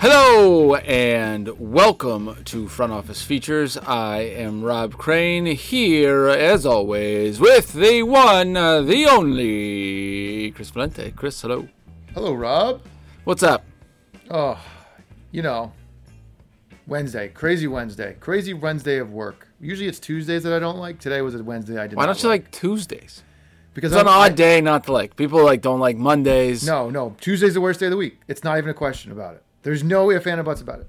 [0.00, 3.76] Hello and welcome to Front Office Features.
[3.76, 11.14] I am Rob Crane here, as always, with the one, uh, the only Chris Valente.
[11.14, 11.68] Chris, hello.
[12.14, 12.80] Hello, Rob.
[13.24, 13.62] What's up?
[14.30, 14.58] Oh,
[15.32, 15.72] you know,
[16.86, 19.48] Wednesday, crazy Wednesday, crazy Wednesday of work.
[19.60, 20.98] Usually it's Tuesdays that I don't like.
[20.98, 21.98] Today was a Wednesday I didn't.
[21.98, 23.22] Why don't you like Tuesdays?
[23.74, 25.14] Because It's an I'm- odd I- day not to like.
[25.16, 26.66] People like don't like Mondays.
[26.66, 28.18] No, no, Tuesday's the worst day of the week.
[28.28, 29.42] It's not even a question about it.
[29.62, 30.88] There's no if and buts about it.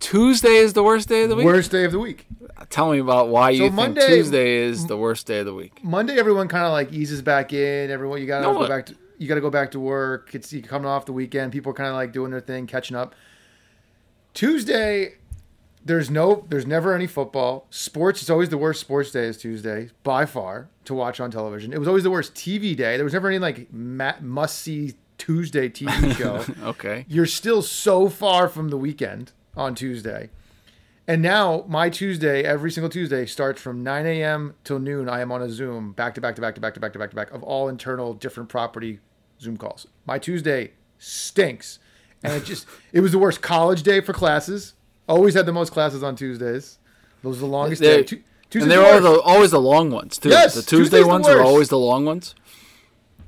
[0.00, 1.44] Tuesday is the worst day of the week.
[1.46, 2.26] Worst day of the week.
[2.68, 5.80] Tell me about why you Monday- think Tuesday is the worst day of the week.
[5.82, 7.90] Monday, everyone kind of like eases back in.
[7.90, 10.34] Everyone, you gotta No, go what- back to you gotta go back to work.
[10.34, 11.52] It's you coming off the weekend.
[11.52, 13.14] People are kind of like doing their thing, catching up.
[14.34, 15.14] Tuesday,
[15.84, 17.66] there's no, there's never any football.
[17.70, 21.72] Sports, it's always the worst sports day is Tuesday by far to watch on television.
[21.72, 22.96] It was always the worst TV day.
[22.96, 24.94] There was never any like must see
[25.24, 26.44] Tuesday TV show.
[26.62, 27.06] Okay.
[27.08, 30.30] You're still so far from the weekend on Tuesday.
[31.06, 34.54] And now my Tuesday, every single Tuesday, starts from 9 a.m.
[34.64, 35.08] till noon.
[35.08, 36.98] I am on a Zoom back to back to back to back to back to
[36.98, 39.00] back to back of all internal different property
[39.40, 39.86] Zoom calls.
[40.06, 41.78] My Tuesday stinks.
[42.22, 44.74] And it just it was the worst college day for classes.
[45.08, 46.78] Always had the most classes on Tuesdays.
[47.22, 48.02] Those are the longest They- day.
[48.04, 49.02] Tu- Tuesday's and they the worst.
[49.02, 50.28] the, always the long ones too.
[50.28, 51.46] Yes, the Tuesday Tuesday's the ones are worst.
[51.46, 52.34] always the long ones.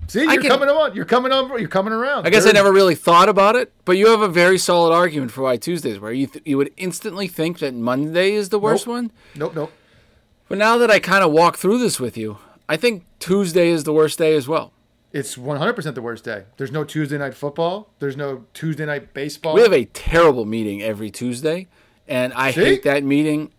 [0.08, 0.94] See, you're can- coming on.
[0.94, 1.58] You're coming on.
[1.58, 2.26] You're coming around.
[2.26, 5.32] I guess I never really thought about it, but you have a very solid argument
[5.32, 8.86] for why Tuesdays, where you th- you would instantly think that Monday is the worst
[8.86, 8.94] Nope.
[8.94, 9.12] one.
[9.34, 9.72] Nope, nope.
[10.48, 13.84] But now that I kind of walk through this with you, I think Tuesday is
[13.84, 14.72] the worst day as well.
[15.12, 16.44] It's 100% the worst day.
[16.56, 17.90] There's no Tuesday night football.
[18.00, 19.54] There's no Tuesday night baseball.
[19.54, 21.68] We have a terrible meeting every Tuesday,
[22.06, 22.60] and I See?
[22.64, 23.50] hate that meeting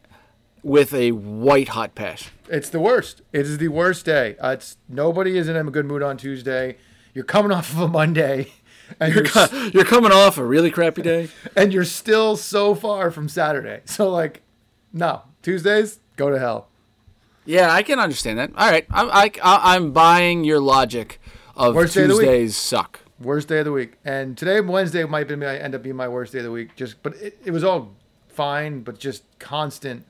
[0.63, 2.31] with a white hot passion.
[2.49, 3.21] It's the worst.
[3.33, 4.35] It is the worst day.
[4.39, 6.77] Uh, it's nobody is in a good mood on Tuesday.
[7.13, 8.53] You're coming off of a Monday,
[8.99, 11.29] and you're, s- You're coming off a really crappy day.
[11.55, 13.81] and you're still so far from Saturday.
[13.85, 14.41] So like,
[14.93, 16.67] no Tuesdays go to hell.
[17.45, 18.51] Yeah, I can understand that.
[18.57, 21.19] All right, I'm I, I, I'm buying your logic
[21.55, 22.09] of Worst day of.
[22.11, 22.99] Tuesdays suck.
[23.19, 23.93] Worst day of the week.
[24.05, 26.75] And today Wednesday might be end up being my worst day of the week.
[26.75, 27.95] Just but it, it was all
[28.27, 30.05] fine, but just constant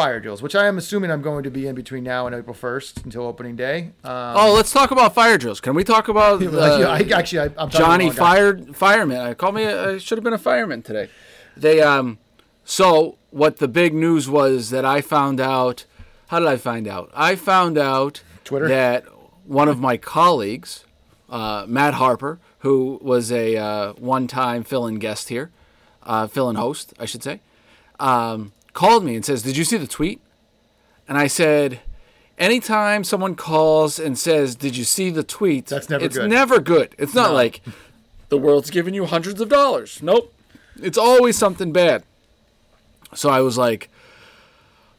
[0.00, 2.54] fire drills, which I am assuming I'm going to be in between now and April
[2.54, 3.92] 1st until opening day.
[4.02, 5.60] Um, Oh, let's talk about fire drills.
[5.60, 9.18] Can we talk about uh, yeah, I, actually, I, Johnny fired fireman.
[9.18, 9.66] I called me.
[9.66, 11.10] I should have been a fireman today.
[11.54, 12.18] They um.
[12.64, 15.84] So what the big news was that I found out.
[16.28, 17.10] How did I find out?
[17.12, 18.68] I found out Twitter?
[18.68, 19.04] that
[19.44, 20.84] one of my colleagues,
[21.28, 25.50] uh, Matt Harper, who was a uh, one-time fill-in guest here,
[26.04, 27.40] uh, fill-in host, I should say,
[27.98, 30.20] um, called me and says, "Did you see the tweet?"
[31.08, 31.80] And I said,
[32.40, 36.30] anytime someone calls and says, "Did you see the tweet?" That's never it's good.
[36.30, 36.94] never good.
[36.98, 37.60] It's not like
[38.30, 40.02] the world's giving you hundreds of dollars.
[40.02, 40.32] Nope.
[40.82, 42.04] It's always something bad.
[43.14, 43.90] So I was like,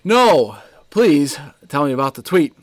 [0.03, 0.57] "No,
[0.89, 2.53] please tell me about the tweet."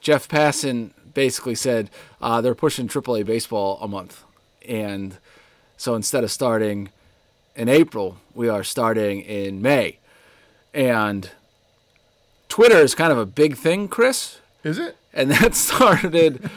[0.00, 1.90] Jeff Passan basically said
[2.20, 4.24] uh, they're pushing AAA baseball a month,
[4.68, 5.18] and
[5.76, 6.90] so instead of starting
[7.54, 9.98] in April, we are starting in May,
[10.74, 11.30] and
[12.48, 14.96] Twitter is kind of a big thing, Chris, Is it?
[15.12, 16.50] and that started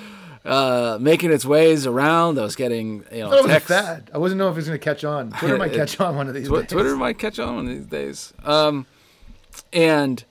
[0.46, 2.38] uh, making its ways around.
[2.40, 4.10] I was getting you I know it was fad.
[4.14, 5.32] I wasn't know if it was going to catch on.
[5.32, 6.68] Twitter might catch on one of these days.
[6.68, 8.34] Twitter might catch on one of these days.
[8.44, 8.86] Um,
[9.72, 10.24] and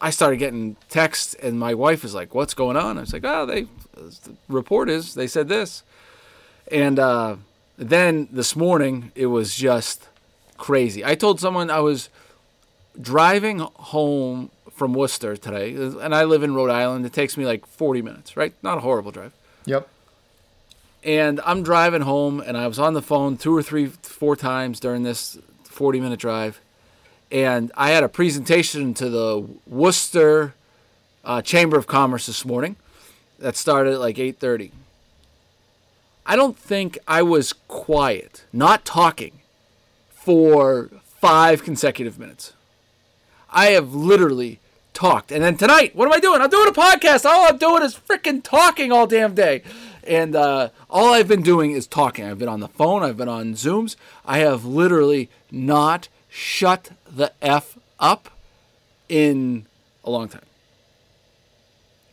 [0.00, 3.24] I started getting texts, and my wife was like, "What's going on?" I was like,
[3.24, 3.62] "Oh, they
[3.94, 5.82] the report is they said this,"
[6.70, 7.36] and uh,
[7.78, 10.08] then this morning it was just
[10.58, 11.04] crazy.
[11.04, 12.10] I told someone I was
[13.00, 17.06] driving home from Worcester today, and I live in Rhode Island.
[17.06, 18.52] It takes me like 40 minutes, right?
[18.62, 19.32] Not a horrible drive.
[19.64, 19.88] Yep.
[21.02, 24.80] And I'm driving home, and I was on the phone two or three, four times
[24.80, 26.60] during this 40 minute drive.
[27.30, 30.54] And I had a presentation to the Worcester
[31.24, 32.76] uh, Chamber of Commerce this morning.
[33.38, 34.70] that started at like 8:30.
[36.24, 39.40] I don't think I was quiet, not talking,
[40.10, 40.90] for
[41.20, 42.52] five consecutive minutes.
[43.50, 44.60] I have literally
[44.92, 45.30] talked.
[45.30, 46.40] And then tonight, what am I doing?
[46.40, 47.24] I'm doing a podcast.
[47.24, 49.62] All I'm doing is freaking talking all damn day.
[50.04, 52.24] And uh, all I've been doing is talking.
[52.24, 53.96] I've been on the phone, I've been on Zooms.
[54.24, 58.30] I have literally not shut the F up
[59.08, 59.66] in
[60.04, 60.42] a long time.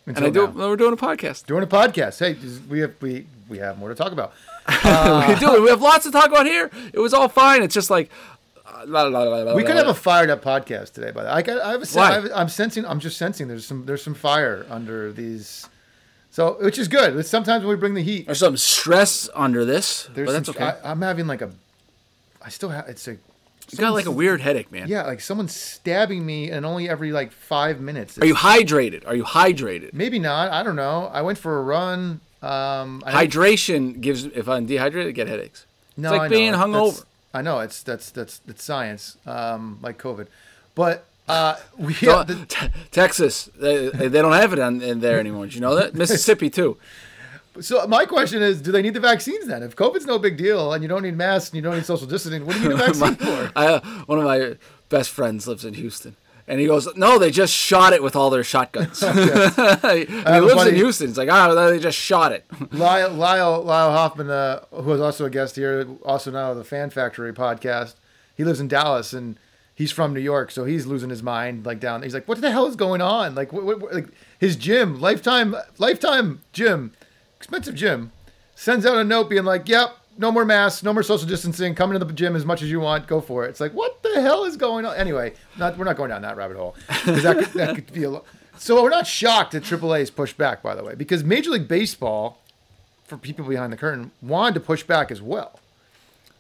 [0.06, 0.68] And I do, now.
[0.68, 1.46] we're doing a podcast.
[1.46, 2.20] doing a podcast.
[2.20, 2.36] Hey,
[2.70, 4.34] we have we we have more to talk about.
[4.68, 5.62] we do.
[5.62, 6.70] We have lots to talk about here.
[6.92, 7.64] It was all fine.
[7.64, 8.10] It's just like.
[8.86, 11.72] La, la, la, We could have a fired up podcast today, but I got I
[11.72, 12.00] have a?
[12.00, 15.68] I have, I'm sensing I'm just sensing there's some there's some fire under these,
[16.32, 17.16] so which is good.
[17.16, 20.46] It's sometimes when we bring the heat, There's some stress under this, there's but that's
[20.48, 20.78] some, okay.
[20.84, 21.52] I, I'm having like a,
[22.42, 23.12] I still have it's a.
[23.12, 24.88] you got like a weird headache, man.
[24.88, 28.18] Yeah, like someone's stabbing me, and only every like five minutes.
[28.18, 29.08] Are you hydrated?
[29.08, 29.94] Are you hydrated?
[29.94, 30.52] Maybe not.
[30.52, 31.10] I don't know.
[31.14, 32.22] I went for a run.
[32.42, 34.26] Um, I Hydration gives.
[34.26, 35.66] If I'm dehydrated, I get headaches.
[35.96, 36.30] No, it's like I know.
[36.38, 37.06] being That's- hungover.
[37.34, 40.28] I know it's that's that's that's science, um, like COVID.
[40.76, 45.46] But uh, we the, Te- Texas, they, they don't have it on, in there anymore.
[45.46, 45.94] Did you know that?
[45.96, 46.78] Mississippi too.
[47.62, 49.64] so my question is, do they need the vaccines then?
[49.64, 52.08] If COVID's no big deal and you don't need masks and you don't need social
[52.08, 53.52] distancing, what do you need a vaccine for?
[53.56, 54.56] I, uh, one of my
[54.90, 56.16] best friends lives in Houston,
[56.48, 60.70] and he goes, "No, they just shot it with all their shotguns." he lives a
[60.70, 61.10] in Houston.
[61.10, 62.46] It's like, ah, they just shot it.
[62.72, 66.64] Lyle, Lyle, Lyle Hoffman, uh, who is also a guest here, also now of the
[66.64, 67.96] Fan Factory podcast.
[68.36, 69.38] He lives in Dallas and
[69.76, 71.66] he's from New York, so he's losing his mind.
[71.66, 74.08] Like down, he's like, "What the hell is going on?" Like, what, what, what- like
[74.40, 76.92] his gym, lifetime, lifetime gym,
[77.38, 78.12] expensive gym,
[78.56, 81.76] sends out a note being like, "Yep, no more masks, no more social distancing.
[81.76, 83.08] Come into the gym as much as you want.
[83.08, 84.96] Go for it." It's like, what the hell is going on?
[84.96, 86.76] Anyway, not we're not going down that rabbit hole
[87.06, 88.10] that could, that could be a.
[88.10, 88.26] Lo-
[88.58, 91.68] so we're not shocked that AAA is pushed back, by the way, because Major League
[91.68, 92.38] Baseball
[93.06, 95.60] for people behind the curtain wanted to push back as well.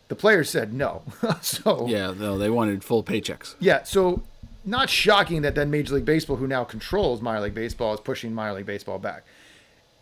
[0.07, 1.03] The players said no.
[1.41, 3.55] so yeah, no, they wanted full paychecks.
[3.59, 4.23] yeah, so
[4.65, 8.33] not shocking that then Major League Baseball, who now controls minor league baseball, is pushing
[8.33, 9.23] minor league baseball back.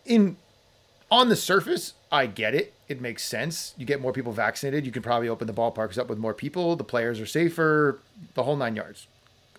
[0.06, 0.38] In
[1.10, 2.74] on the surface, I get it.
[2.92, 3.74] It makes sense.
[3.78, 6.76] You get more people vaccinated, you can probably open the ballparks up with more people.
[6.76, 8.00] The players are safer,
[8.34, 9.08] the whole nine yards.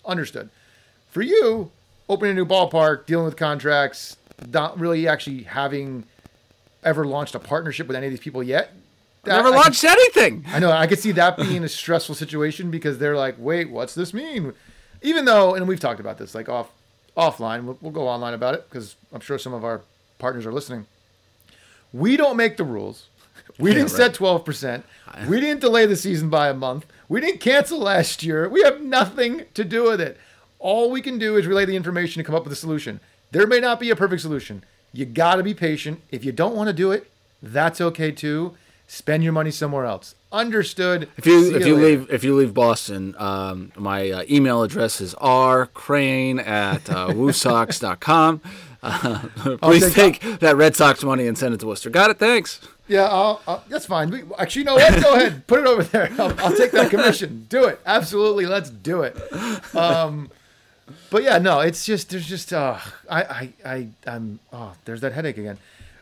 [0.05, 0.51] Understood.
[1.09, 1.71] For you,
[2.11, 4.19] opening a new ballpark, dealing with contracts,
[4.53, 6.05] not really actually having
[6.85, 8.75] ever launched a partnership with any of these people yet.
[9.25, 10.45] that- Never I launched anything.
[10.49, 10.71] I know.
[10.71, 14.53] I could see that being a stressful situation because they're like, "Wait, what's this mean?"
[15.01, 16.71] Even though, and we've talked about this, like off
[17.17, 17.65] offline.
[17.65, 19.81] We'll, we'll go online about it because I'm sure some of our
[20.19, 20.87] partners are listening.
[21.93, 23.07] We don't make the rules.
[23.59, 24.85] We didn't set twelve percent.
[25.29, 26.87] We didn't delay the season by a month.
[27.09, 28.49] We didn't cancel last year.
[28.49, 30.19] We have nothing to do with it.
[30.59, 33.01] All we can do is relay the information to come up with a solution.
[33.31, 34.65] There may not be a perfect solution.
[34.93, 36.01] You got to be patient.
[36.11, 37.11] If you don't want to do it,
[37.43, 38.57] that's okay too.
[38.87, 40.15] Spend your money somewhere else.
[40.31, 41.09] Understood.
[41.17, 41.87] If you See if you later.
[41.87, 48.41] leave if you leave Boston, um, my uh, email address is rcrane at uh, woosox.com.
[48.83, 49.19] Uh,
[49.63, 51.91] please take take that Red Sox money and send it to Worcester.
[51.91, 52.19] Got it?
[52.19, 52.61] Thanks.
[52.89, 54.11] Yeah, I'll, I'll, that's fine.
[54.11, 55.03] We, actually, you know what?
[55.03, 56.11] Go ahead, put it over there.
[56.19, 57.47] I'll, I'll take that commission.
[57.49, 57.81] Do it.
[57.87, 59.17] Absolutely, let's do it.
[59.75, 60.31] Um,
[61.11, 65.13] but yeah, no, it's just there's just uh, I I I I'm oh there's that
[65.13, 65.59] headache again.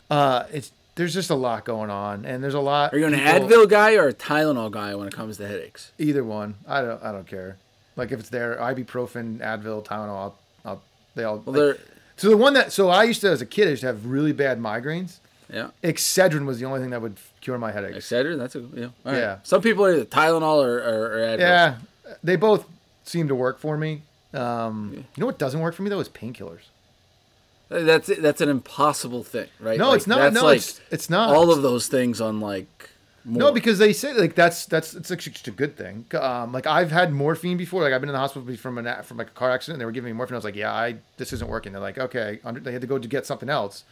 [0.09, 2.93] Uh, it's there's just a lot going on, and there's a lot.
[2.93, 5.91] Are you an people- Advil guy or a Tylenol guy when it comes to headaches?
[5.97, 6.55] Either one.
[6.67, 7.01] I don't.
[7.03, 7.57] I don't care.
[7.95, 10.09] Like if it's there, ibuprofen, Advil, Tylenol.
[10.17, 10.81] I'll, I'll,
[11.15, 11.37] they all.
[11.37, 11.85] Well, like- they're
[12.17, 14.05] so the one that so I used to as a kid I used to have
[14.05, 15.17] really bad migraines.
[15.51, 15.69] Yeah.
[15.83, 18.07] Excedrin was the only thing that would cure my headaches.
[18.07, 18.85] Excedrin, that's a yeah.
[19.05, 19.17] all right.
[19.17, 19.39] Yeah.
[19.43, 21.39] Some people are either Tylenol or, or, or Advil.
[21.39, 21.77] Yeah,
[22.23, 22.65] they both
[23.03, 24.03] seem to work for me.
[24.33, 26.61] Um, you know what doesn't work for me though is painkillers.
[27.69, 29.77] That's that's an impossible thing, right?
[29.79, 30.33] No, Like, it's not.
[30.33, 31.33] No, like it's it's not.
[31.33, 32.89] all of those things on like.
[33.23, 33.39] More.
[33.39, 36.05] No, because they say like that's that's it's actually just a good thing.
[36.19, 37.83] Um, like I've had morphine before.
[37.83, 39.75] Like I've been in the hospital from an a- from like a car accident.
[39.75, 40.35] And they were giving me morphine.
[40.35, 41.71] I was like, yeah, I this isn't working.
[41.71, 43.83] They're like, okay, under, they had to go to get something else.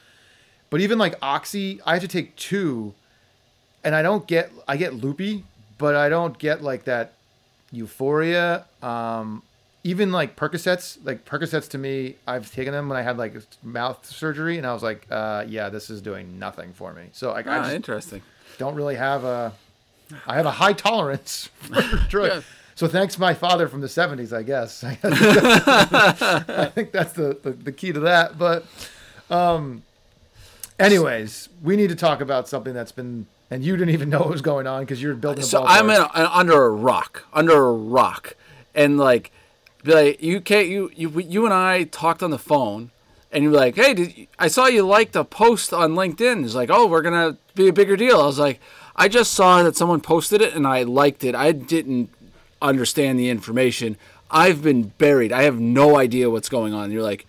[0.70, 2.94] But even like oxy, I have to take two,
[3.84, 5.44] and I don't get I get loopy,
[5.78, 7.14] but I don't get like that
[7.72, 8.66] euphoria.
[8.84, 9.44] Um,
[9.84, 14.06] even like Percocets, like Percocets to me, I've taken them when I had like mouth
[14.06, 17.04] surgery, and I was like, uh, yeah, this is doing nothing for me.
[17.14, 18.22] So like, I Ah, just interesting.
[18.58, 19.54] don't really have a
[20.28, 22.30] I have a high tolerance for drug.
[22.32, 22.42] Yeah.
[22.76, 24.84] So thanks my father from the 70s, I guess.
[24.86, 24.96] I
[26.74, 28.38] think that's the, the, the key to that.
[28.38, 28.66] But
[29.30, 29.84] um
[30.80, 34.30] anyways, we need to talk about something that's been and you didn't even know what
[34.30, 35.64] was going on because you're building a So.
[35.66, 38.36] I'm in a, under a rock, under a rock,
[38.76, 39.32] and like,
[39.84, 42.92] be like you can't you you you and I talked on the phone,
[43.32, 46.56] and you're like, "Hey, did you, I saw you liked a post on LinkedIn?" It's
[46.56, 48.60] like, "Oh, we're gonna be a bigger deal." I was like,
[48.96, 51.34] "I just saw that someone posted it and I liked it.
[51.34, 52.10] I didn't
[52.62, 53.98] understand the information.
[54.30, 55.32] I've been buried.
[55.32, 57.26] I have no idea what's going on." And you're like,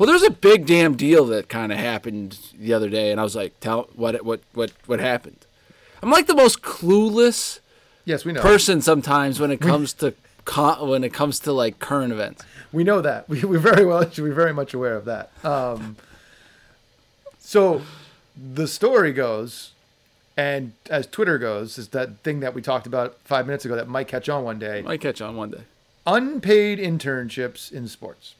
[0.00, 3.22] "Well, there's a big damn deal that kind of happened the other day," and I
[3.22, 5.44] was like, "Tell what what what what happened?"
[6.02, 7.60] I'm like the most clueless
[8.06, 8.40] Yes, we know.
[8.40, 10.14] person sometimes when it comes to
[10.46, 12.42] co- when it comes to like current events.
[12.72, 13.28] We know that.
[13.28, 14.10] We, we're very well.
[14.18, 15.32] We're very much aware of that.
[15.44, 15.96] Um,
[17.38, 17.82] so,
[18.54, 19.72] the story goes,
[20.34, 23.86] and as Twitter goes, is that thing that we talked about five minutes ago that
[23.86, 24.80] might catch on one day.
[24.80, 25.64] Might catch on one day.
[26.06, 28.34] Unpaid internships in sports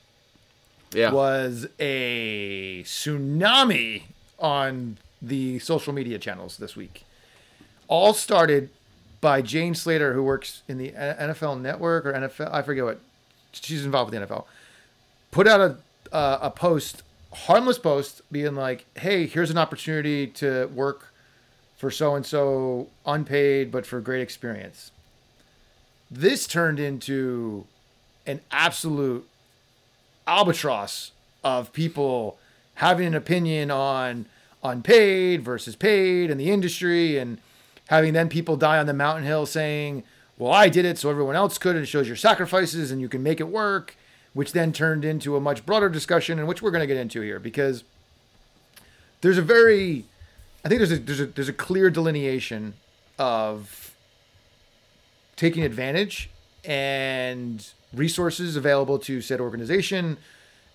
[0.93, 1.13] Yeah.
[1.13, 4.03] was a tsunami
[4.39, 7.05] on the social media channels this week.
[7.89, 8.71] All started
[9.21, 12.53] by Jane Slater, who works in the NFL Network or NFL.
[12.53, 13.01] I forget what.
[13.53, 14.45] She's involved with the NFL.
[15.33, 15.77] Put out a
[16.15, 21.13] uh, a post, harmless post, being like, "Hey, here's an opportunity to work
[21.77, 24.93] for so and so, unpaid but for great experience."
[26.11, 27.67] This turned into
[28.27, 29.29] an absolute
[30.31, 31.11] albatross
[31.43, 32.39] of people
[32.75, 34.27] having an opinion on
[34.63, 37.39] unpaid versus paid in the industry and
[37.89, 40.05] having then people die on the mountain hill saying
[40.39, 43.09] well i did it so everyone else could and it shows your sacrifices and you
[43.09, 43.97] can make it work
[44.33, 47.21] which then turned into a much broader discussion and which we're going to get into
[47.23, 47.83] here because
[49.23, 50.05] there's a very
[50.65, 52.75] i think there's a there's a there's a clear delineation
[53.19, 53.97] of
[55.37, 56.31] taking advantage
[56.65, 60.17] and resources available to said organization.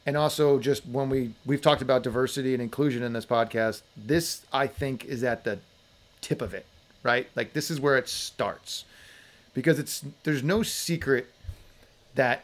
[0.05, 4.45] And also just when we we've talked about diversity and inclusion in this podcast this
[4.53, 5.57] i think is at the
[6.21, 6.65] tip of it
[7.05, 7.27] right?
[7.35, 8.83] Like this is where it starts.
[9.53, 11.27] Because it's there's no secret
[12.15, 12.43] that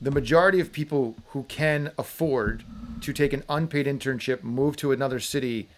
[0.00, 2.64] the majority of people who can afford
[3.00, 5.68] to take an unpaid internship move to another city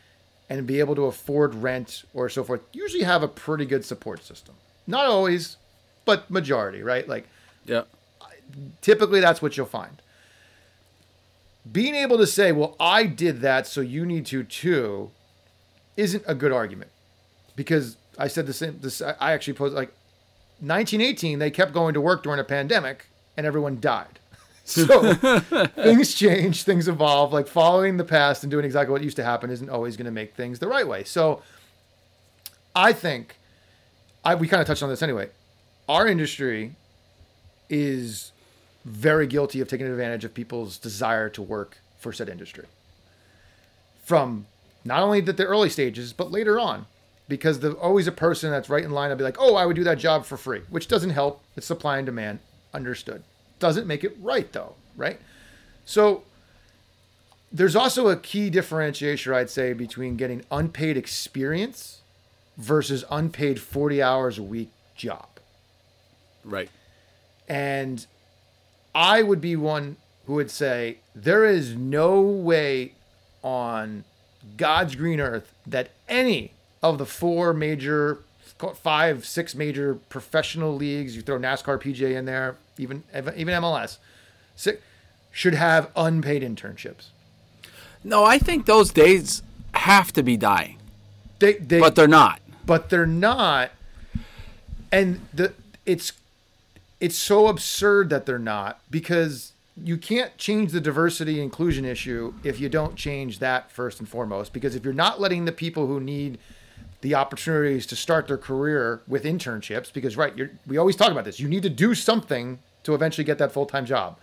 [0.49, 4.25] and be able to afford rent or so forth usually have a pretty good support
[4.25, 4.55] system.
[4.87, 5.59] Not always
[6.05, 7.07] but majority right?
[7.07, 7.29] Like
[7.67, 7.83] Yeah.
[8.81, 10.03] Typically that's what you'll find.
[11.71, 15.11] Being able to say well i did that so you need to too
[15.97, 16.91] isn't a good argument.
[17.55, 19.93] Because i said the same this i actually posed like
[20.61, 24.19] 1918 they kept going to work during a pandemic and everyone died.
[24.69, 29.23] So things change things evolve like following the past and doing exactly what used to
[29.23, 31.05] happen isn't always going to make things the right way.
[31.05, 31.43] So
[32.75, 33.37] i think
[34.25, 35.31] i we kind of touched on this anyway.
[35.89, 36.75] Our industry
[37.69, 38.33] is
[38.87, 42.67] very guilty of taking advantage of people's desire to work for said industry.
[44.05, 44.47] From
[44.85, 46.87] not only the, the early stages but later on.
[47.29, 49.75] Because there's always a person that's right in line to be like oh i would
[49.75, 51.43] do that job for free which doesn't help.
[51.57, 52.39] It's supply and demand.
[52.73, 53.25] Understood.
[53.59, 55.21] Doesn't make it right though right?
[55.85, 56.23] So
[57.51, 62.03] there's also a key differentiation i'd say between getting unpaid experience
[62.57, 65.27] versus unpaid 40 hours a week job.
[66.45, 66.71] Right.
[67.49, 68.07] and
[68.97, 72.93] I would be one who would say there is no way
[73.43, 74.05] on
[74.57, 78.21] God's green earth that any of the four major,
[78.77, 83.99] five, six major professional leagues, you throw NASCAR, PJ in there, even even MLS,
[84.57, 84.79] si-
[85.31, 87.09] should have unpaid internships.
[88.03, 89.43] No, I think those days
[89.75, 90.79] have to be dying,
[91.39, 92.41] They, they, but they're not.
[92.65, 93.73] but they're not
[94.91, 95.53] and the
[95.85, 96.13] it's
[97.01, 102.59] it's so absurd that they're not because you can't change the diversity inclusion issue if
[102.59, 106.01] you don't change that first and foremost because if you're not letting the people who
[106.01, 106.39] need
[107.03, 111.25] the opportunities to start their career with internships because right you're, we always talk about
[111.25, 114.17] this you need to do something to eventually get that full-time job.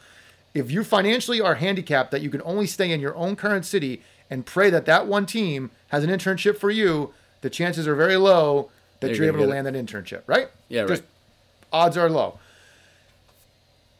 [0.54, 4.02] If you financially are handicapped that you can only stay in your own current city
[4.30, 8.16] and pray that that one team has an internship for you the chances are very
[8.16, 10.50] low that You're you're, able to land that internship right?
[10.70, 11.10] Yeah, Just right.
[11.72, 12.40] odds are low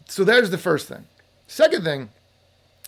[0.08, 1.06] so there's the first thing
[1.48, 2.10] second thing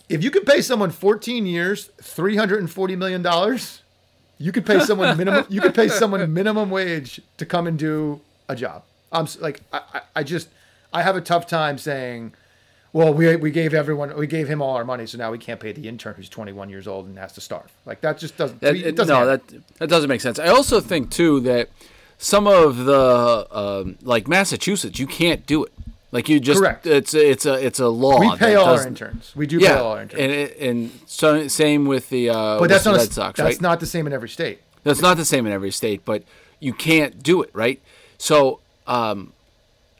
[0.08, 3.82] if you could pay someone 14 years 340 million dollars
[4.38, 8.20] you could pay someone minimum you could pay someone minimum wage to come and do
[8.48, 8.82] a job
[9.12, 10.48] i'm like i, I, just
[10.92, 12.32] i have a tough time saying
[12.92, 15.58] well we, we gave everyone we gave him all our money so now we can't
[15.60, 18.60] pay the intern who's 21 years old and has to starve like that just doesn't
[18.60, 19.62] That, it doesn't no, happen.
[19.68, 20.38] that that doesn't make sense.
[20.38, 21.68] I also think too that
[22.18, 25.72] some of the um, like Massachusetts, you can't do it.
[26.12, 26.86] Like you just Correct.
[26.86, 28.20] it's it's a it's a law.
[28.20, 30.90] we pay all our interns we do Yeah, pay all our interns and it- and
[31.06, 33.60] so same with the uh, but that's not the a, Red Sox, that's right?
[33.60, 36.22] not the same in every state That's not the same in every state, but
[36.60, 37.80] you can't do it, right?
[38.18, 39.32] So um,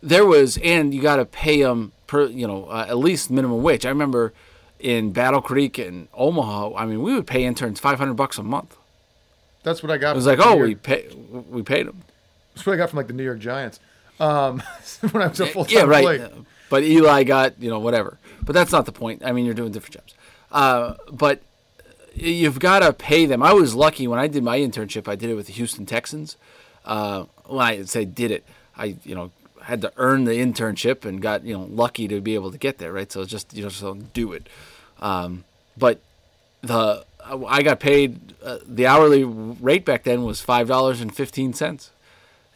[0.00, 3.62] there was, and you got to pay them per, you know, uh, at least minimum
[3.62, 3.84] wage.
[3.84, 4.32] I remember
[4.78, 8.76] in Battle Creek and Omaha, I mean, we would pay interns 500 bucks a month.
[9.64, 10.12] That's what I got.
[10.12, 11.08] It was from like, oh, we pay,
[11.50, 12.02] we paid them.
[12.54, 13.80] That's what I got from like the New York Giants.
[14.18, 14.62] Um,
[15.10, 16.20] when I was a full time Yeah, right.
[16.20, 16.44] employee.
[16.68, 18.18] But Eli got you know whatever.
[18.42, 19.22] But that's not the point.
[19.24, 20.14] I mean, you're doing different jobs.
[20.52, 21.42] Uh, but
[22.14, 23.42] you've got to pay them.
[23.42, 25.08] I was lucky when I did my internship.
[25.08, 26.36] I did it with the Houston Texans.
[26.84, 28.44] Uh, when I say did it,
[28.76, 29.30] I you know
[29.62, 32.78] had to earn the internship and got you know lucky to be able to get
[32.78, 32.92] there.
[32.92, 33.10] Right.
[33.10, 34.48] So it's just you know don't do it.
[35.00, 35.44] Um,
[35.76, 36.00] but
[36.62, 41.52] the I got paid uh, the hourly rate back then was five dollars and fifteen
[41.52, 41.90] cents,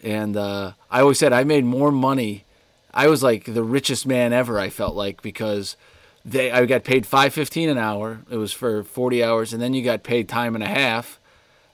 [0.03, 2.45] and uh, I always said I made more money.
[2.93, 4.59] I was like the richest man ever.
[4.59, 5.77] I felt like because
[6.25, 8.21] they I got paid five fifteen an hour.
[8.31, 11.21] It was for forty hours, and then you got paid time and a half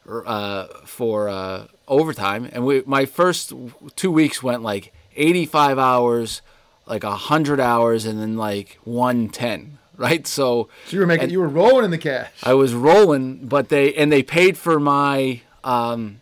[0.09, 2.49] uh, for uh, overtime.
[2.53, 3.53] And we my first
[3.97, 6.43] two weeks went like eighty five hours,
[6.87, 9.79] like hundred hours, and then like one ten.
[9.99, 12.31] Right, so So you were making, you were rolling in the cash.
[12.43, 15.41] I was rolling, but they and they paid for my.
[15.65, 16.21] Um,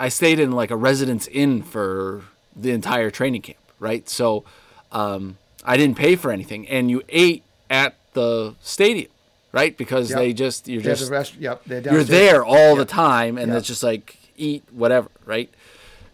[0.00, 2.22] I stayed in like a residence inn for
[2.56, 4.08] the entire training camp, right?
[4.08, 4.44] So
[4.90, 9.10] um, I didn't pay for anything, and you ate at the stadium,
[9.52, 9.76] right?
[9.76, 10.18] Because Yep.
[10.18, 13.58] they just you're had just rest, yep, you're there all the time, and Yep.
[13.58, 15.50] it's just like eat whatever, right?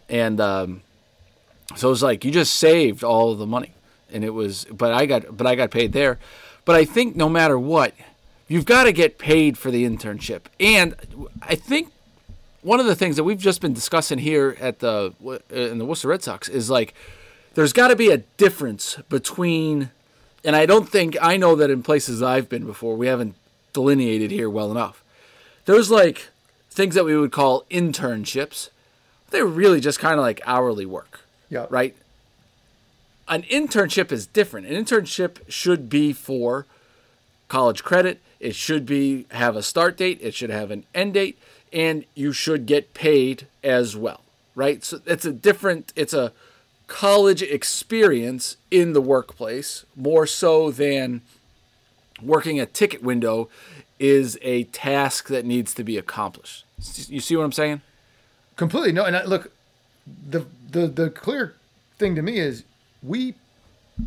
[0.09, 0.81] And um,
[1.77, 3.71] so it was like you just saved all of the money,
[4.11, 4.65] and it was.
[4.65, 6.19] But I got, but I got paid there.
[6.65, 7.93] But I think no matter what,
[8.49, 10.93] you've got to get paid for the internship, and
[11.41, 11.91] I think
[12.67, 15.85] one of the things that we've just been discussing here at the uh, in the
[15.85, 16.93] Worcester Red Sox is like
[17.53, 19.89] there's got to be a difference between
[20.43, 23.35] and I don't think I know that in places I've been before we haven't
[23.71, 25.01] delineated here well enough.
[25.63, 26.27] There's like
[26.69, 28.69] things that we would call internships.
[29.29, 31.21] They're really just kind of like hourly work.
[31.49, 31.71] Yep.
[31.71, 31.95] Right?
[33.29, 34.67] An internship is different.
[34.67, 36.65] An internship should be for
[37.47, 38.19] college credit.
[38.41, 40.19] It should be have a start date.
[40.21, 41.39] It should have an end date,
[41.71, 44.21] and you should get paid as well,
[44.55, 44.83] right?
[44.83, 45.93] So it's a different.
[45.95, 46.31] It's a
[46.87, 51.21] college experience in the workplace more so than
[52.21, 53.49] working a ticket window
[53.99, 56.65] is a task that needs to be accomplished.
[57.09, 57.81] You see what I'm saying?
[58.55, 59.03] Completely no.
[59.03, 59.51] And I, look,
[60.05, 61.55] the the the clear
[61.97, 62.63] thing to me is
[63.03, 63.35] we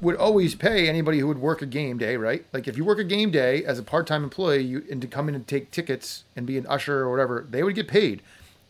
[0.01, 2.45] would always pay anybody who would work a game day, right?
[2.53, 5.29] Like if you work a game day as a part-time employee, you and to come
[5.29, 8.23] in and take tickets and be an usher or whatever, they would get paid.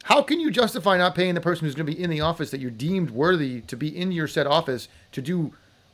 [0.04, 2.50] How can you justify not paying the person who's going to be in the office
[2.50, 5.52] that you're deemed worthy to be in your said office to do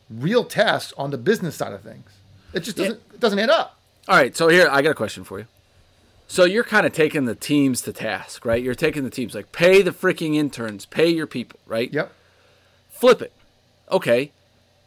[0.09, 2.09] real tasks on the business side of things?
[2.53, 3.79] It just doesn't it doesn't add up.
[4.09, 5.47] All right, so here I got a question for you.
[6.29, 8.63] So you're kind of taking the teams to task, right?
[8.63, 11.93] You're taking the teams like pay the freaking interns, pay your people, right?
[11.93, 12.13] Yep.
[12.91, 13.33] Flip it.
[13.91, 14.33] Okay,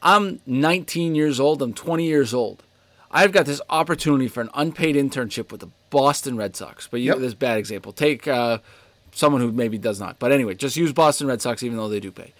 [0.02, 1.62] I'm 19 years old.
[1.62, 2.64] I'm 20 years old.
[3.12, 6.88] I've got this opportunity for an unpaid internship with the Boston Red Sox.
[6.88, 7.18] But you, Yep.
[7.20, 7.92] this bad example.
[7.92, 8.60] Take uh,
[9.12, 10.20] someone who maybe does not.
[10.20, 12.34] But anyway, just use Boston Red Sox, even though they do pay.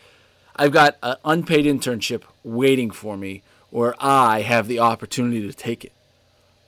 [0.56, 3.42] I've got an unpaid internship waiting for me,
[3.72, 5.92] where I have the opportunity to take it.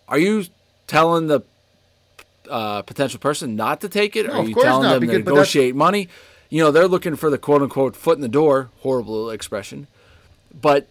[0.08, 0.46] Are you
[0.88, 1.42] telling the
[2.50, 4.28] uh, potential person not to take it?
[4.28, 6.10] No, are you telling not, them to because- that's- negotiate money?
[6.50, 8.70] You know, they're looking for the quote unquote foot in the door.
[8.80, 9.88] Horrible expression.
[10.60, 10.88] But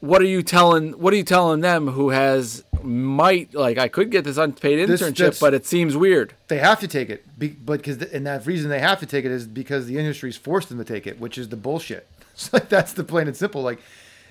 [0.00, 0.92] what are you telling?
[0.92, 5.16] What are you telling them who has might like I could get this unpaid internship,
[5.16, 6.32] that's- but it seems weird.
[6.48, 9.24] They have to take it, be, but because and that reason they have to take
[9.24, 12.06] it is because the industry's forced them to take it, which is the bullshit.
[12.34, 13.60] It's like that's the plain and simple.
[13.60, 13.80] Like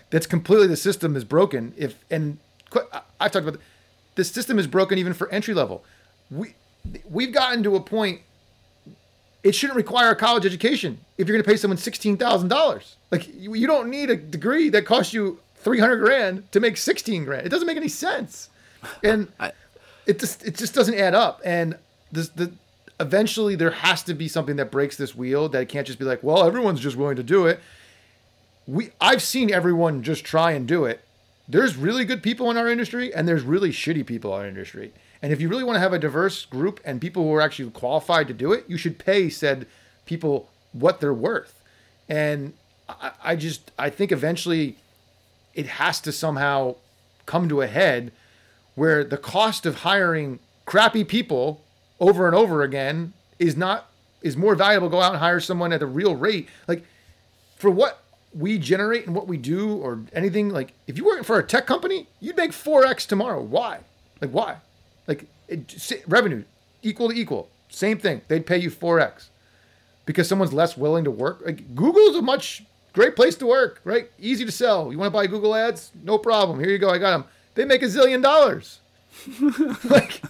[0.09, 1.73] that's completely the system is broken.
[1.77, 2.39] If and
[2.73, 3.59] I- I've talked about
[4.15, 5.83] the system is broken even for entry level.
[6.31, 6.55] We
[7.07, 8.21] we've gotten to a point.
[9.43, 12.97] It shouldn't require a college education if you're going to pay someone sixteen thousand dollars.
[13.11, 16.77] Like you, you don't need a degree that costs you three hundred grand to make
[16.77, 17.45] sixteen grand.
[17.45, 18.49] It doesn't make any sense.
[19.03, 19.29] And
[20.09, 21.77] it just it just doesn't add up and
[22.11, 22.51] this the
[22.99, 26.05] eventually there has to be something that breaks this wheel that it can't just be
[26.05, 27.59] like well everyone's just willing to do it
[28.67, 31.01] we i've seen everyone just try and do it
[31.47, 34.91] there's really good people in our industry and there's really shitty people in our industry
[35.21, 37.69] and if you really want to have a diverse group and people who are actually
[37.71, 39.67] qualified to do it you should pay said
[40.05, 41.63] people what they're worth.
[42.07, 42.53] And
[42.87, 44.77] i, I just i think eventually
[45.53, 46.75] it has to somehow
[47.25, 48.11] come to a head
[48.75, 51.61] where the cost of hiring crappy people
[51.99, 53.89] over and over again is not
[54.21, 56.47] is more valuable go out and hire someone at a real rate.
[56.67, 56.83] Like
[57.57, 58.03] for what
[58.33, 61.65] we generate and what we do or anything like if you work for a tech
[61.65, 63.41] company you'd make 4x tomorrow.
[63.41, 63.79] Why?
[64.21, 64.57] Like why
[65.09, 66.43] like it, revenue
[66.81, 69.27] equal to equal same thing they'd pay you 4x
[70.05, 71.41] because someone's less willing to work.
[71.45, 74.09] Like Google's a much great place to work, right?
[74.19, 74.91] Easy to sell.
[74.91, 75.91] You want to buy Google ads?
[76.03, 76.59] No problem.
[76.59, 76.89] Here you go.
[76.89, 77.25] I got them.
[77.53, 78.79] they make a zillion dollars.
[79.89, 80.21] like,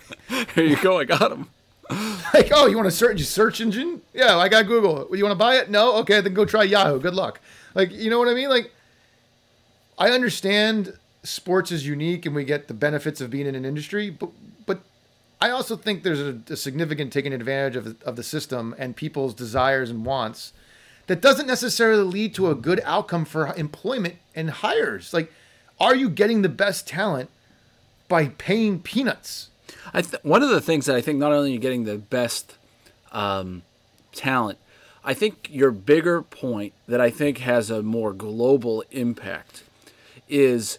[0.53, 0.99] Here you go.
[0.99, 1.49] I got them.
[2.33, 4.01] like, oh, you want a search search engine?
[4.13, 5.07] Yeah, I got Google.
[5.15, 5.69] You want to buy it?
[5.69, 6.99] No, okay, then go try Yahoo.
[6.99, 7.39] Good luck.
[7.73, 8.49] Like, you know what I mean?
[8.49, 8.71] Like,
[9.97, 14.09] I understand sports is unique and we get the benefits of being in an industry,
[14.09, 14.29] but
[15.41, 19.33] I also think there's a, a significant taking advantage of of the system and people's
[19.33, 20.53] desires and wants
[21.07, 25.11] that doesn't necessarily lead to a good outcome for employment and hires.
[25.11, 25.33] Like,
[25.79, 27.31] are you getting the best talent
[28.07, 29.49] by paying peanuts?
[29.91, 31.97] I th- one of the things that I think not only are you getting the
[31.97, 32.57] best
[33.11, 33.63] um,
[34.11, 34.59] talent,
[35.03, 39.63] I think your bigger point that I think has a more global impact
[40.27, 40.77] is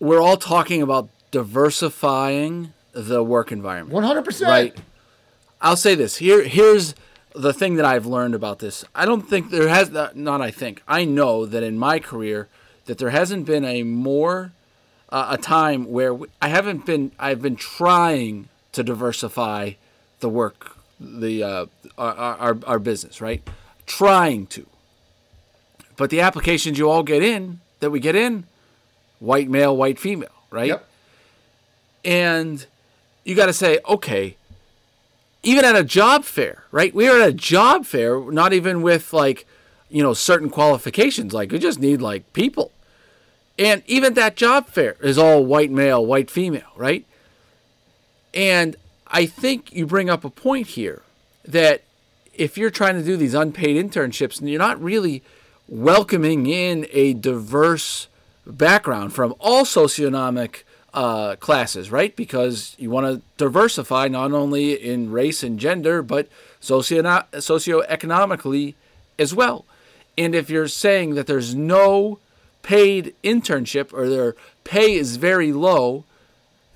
[0.00, 3.94] we're all talking about diversifying the work environment.
[3.94, 4.50] One hundred percent.
[4.50, 4.76] Right.
[5.60, 6.16] I'll say this.
[6.16, 6.94] Here here's
[7.34, 8.84] the thing that I've learned about this.
[8.94, 10.82] I don't think there has not I think.
[10.88, 12.48] I know that in my career
[12.86, 14.52] that there hasn't been a more
[15.10, 19.72] uh, a time where I haven't been I've been trying to diversify
[20.20, 23.42] the work the uh, our, our our business, right?
[23.86, 24.66] Trying to.
[25.96, 28.44] But the applications you all get in that we get in
[29.18, 30.68] white male, white female, right?
[30.68, 30.88] Yep.
[32.04, 32.66] And
[33.30, 34.36] you got to say, okay,
[35.44, 36.92] even at a job fair, right?
[36.92, 39.46] We are at a job fair, not even with like,
[39.88, 41.32] you know, certain qualifications.
[41.32, 42.72] Like, we just need like people.
[43.56, 47.06] And even that job fair is all white male, white female, right?
[48.34, 48.74] And
[49.06, 51.02] I think you bring up a point here
[51.44, 51.84] that
[52.34, 55.22] if you're trying to do these unpaid internships and you're not really
[55.68, 58.08] welcoming in a diverse
[58.44, 60.62] background from all socioeconomic
[60.92, 62.14] uh, classes, right?
[62.14, 66.28] Because you want to diversify not only in race and gender, but
[66.60, 68.74] socio socioeconomically
[69.18, 69.64] as well.
[70.18, 72.18] And if you're saying that there's no
[72.62, 76.04] paid internship or their pay is very low,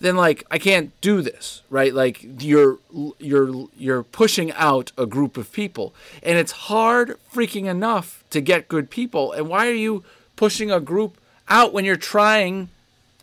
[0.01, 1.93] then like I can't do this, right?
[1.93, 2.79] Like you're
[3.19, 8.69] you're you're pushing out a group of people, and it's hard freaking enough to get
[8.69, 9.33] good people.
[9.33, 10.05] And why are you
[10.37, 12.69] pushing a group out when you're trying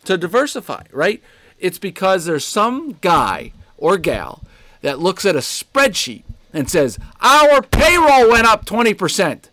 [0.05, 1.21] to diversify, right?
[1.59, 4.43] It's because there's some guy or gal
[4.81, 9.45] that looks at a spreadsheet and says, Our payroll went up 20%.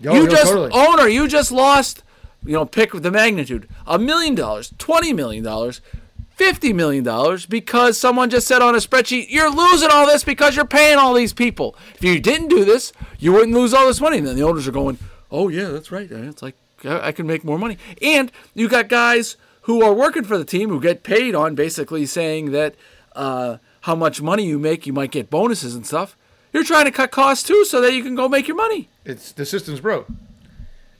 [0.00, 0.70] Yo, you yo, just, totally.
[0.72, 2.04] owner, you just lost,
[2.44, 8.46] you know, pick the magnitude, a million dollars, $20 million, $50 million because someone just
[8.46, 11.74] said on a spreadsheet, You're losing all this because you're paying all these people.
[11.96, 14.18] If you didn't do this, you wouldn't lose all this money.
[14.18, 14.98] And then the owners are going,
[15.30, 16.08] Oh, yeah, that's right.
[16.10, 17.76] It's like, I I can make more money.
[18.00, 19.36] And you got guys
[19.68, 22.74] who are working for the team who get paid on basically saying that
[23.14, 26.16] uh, how much money you make, you might get bonuses and stuff.
[26.54, 28.88] You're trying to cut costs too, so that you can go make your money.
[29.04, 30.08] It's the system's broke.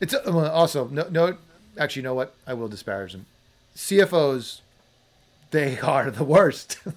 [0.00, 1.38] It's uh, well, also no no.
[1.78, 2.34] Actually, you know what?
[2.46, 3.24] I will disparage them.
[3.74, 4.60] CFOs,
[5.50, 6.78] they are the worst.
[6.84, 6.90] they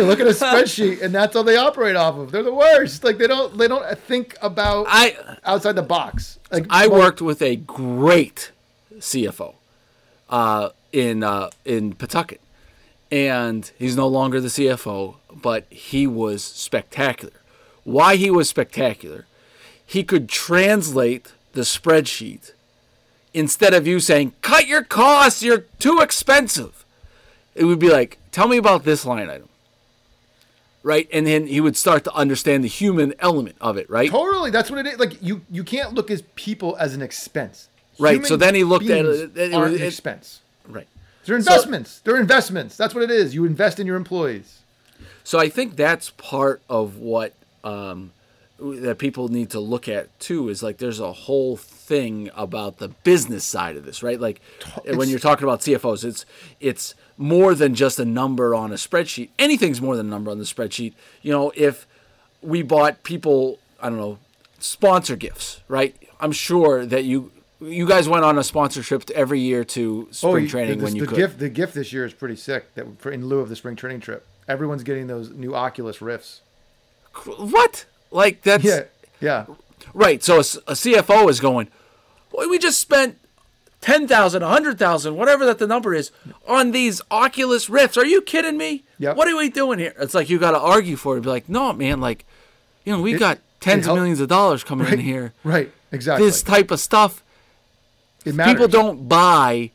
[0.00, 2.32] look at a spreadsheet and that's all they operate off of.
[2.32, 3.04] They're the worst.
[3.04, 6.38] Like they don't they don't think about I outside the box.
[6.50, 8.52] Like I worked with a great
[8.98, 9.54] CFO
[10.28, 12.40] uh, in uh, in Pawtucket,
[13.10, 17.34] and he's no longer the CFO, but he was spectacular.
[17.84, 19.26] Why he was spectacular?
[19.84, 22.52] He could translate the spreadsheet
[23.34, 26.84] instead of you saying cut your costs, you're too expensive.
[27.54, 29.48] It would be like, tell me about this line item.
[30.82, 31.08] Right?
[31.12, 34.10] And then he would start to understand the human element of it, right?
[34.10, 34.98] Totally, that's what it is.
[34.98, 37.68] Like you you can't look at people as an expense.
[37.98, 40.40] Right, Human so then he looked at beings it- it- an expense.
[40.66, 40.86] Right.
[41.24, 42.00] They're investments.
[42.04, 42.76] They're investments.
[42.76, 43.34] That's what it is.
[43.34, 44.60] You invest in your employees.
[45.24, 47.34] So I think that's part of what
[47.64, 48.12] um,
[48.58, 50.48] that people need to look at too.
[50.48, 54.18] Is like there's a whole thing about the business side of this, right?
[54.18, 54.40] Like
[54.86, 56.24] when you're talking about CFOs, it's
[56.60, 59.28] it's more than just a number on a spreadsheet.
[59.38, 60.94] Anything's more than a number on the spreadsheet.
[61.20, 61.86] You know, if
[62.40, 64.18] we bought people, I don't know,
[64.58, 65.94] sponsor gifts, right?
[66.20, 70.44] I'm sure that you you guys went on a sponsorship every year to oh, spring
[70.44, 71.16] Oh, training when you the could.
[71.16, 72.74] gift the gift this year is pretty sick.
[72.74, 76.40] That for, in lieu of the spring training trip, everyone's getting those new Oculus Rifts.
[77.36, 77.84] What?
[78.10, 78.84] Like that's Yeah,
[79.20, 79.46] yeah.
[79.94, 80.22] Right.
[80.22, 81.68] So a CFO is going,
[82.30, 83.18] Boy, we just spent
[83.80, 86.10] 10,000, a 100,000, whatever that the number is,
[86.46, 87.96] on these Oculus Rifts.
[87.96, 88.84] Are you kidding me?
[88.98, 89.16] Yep.
[89.16, 89.94] What are we doing here?
[90.00, 91.20] It's like you got to argue for it.
[91.22, 92.24] Be like, no, man, like,
[92.84, 95.32] you know, we It- got tens of millions of dollars coming in here.
[95.44, 95.72] Right.
[95.92, 96.26] Exactly.
[96.26, 97.22] This type of stuff.
[98.36, 99.70] People don't buy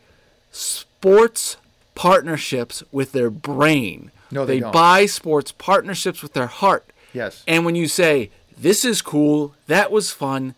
[0.52, 1.58] sports
[1.96, 4.12] partnerships with their brain.
[4.32, 6.86] No, they they buy sports partnerships with their heart.
[7.14, 7.44] Yes.
[7.48, 10.56] And when you say, this is cool, that was fun,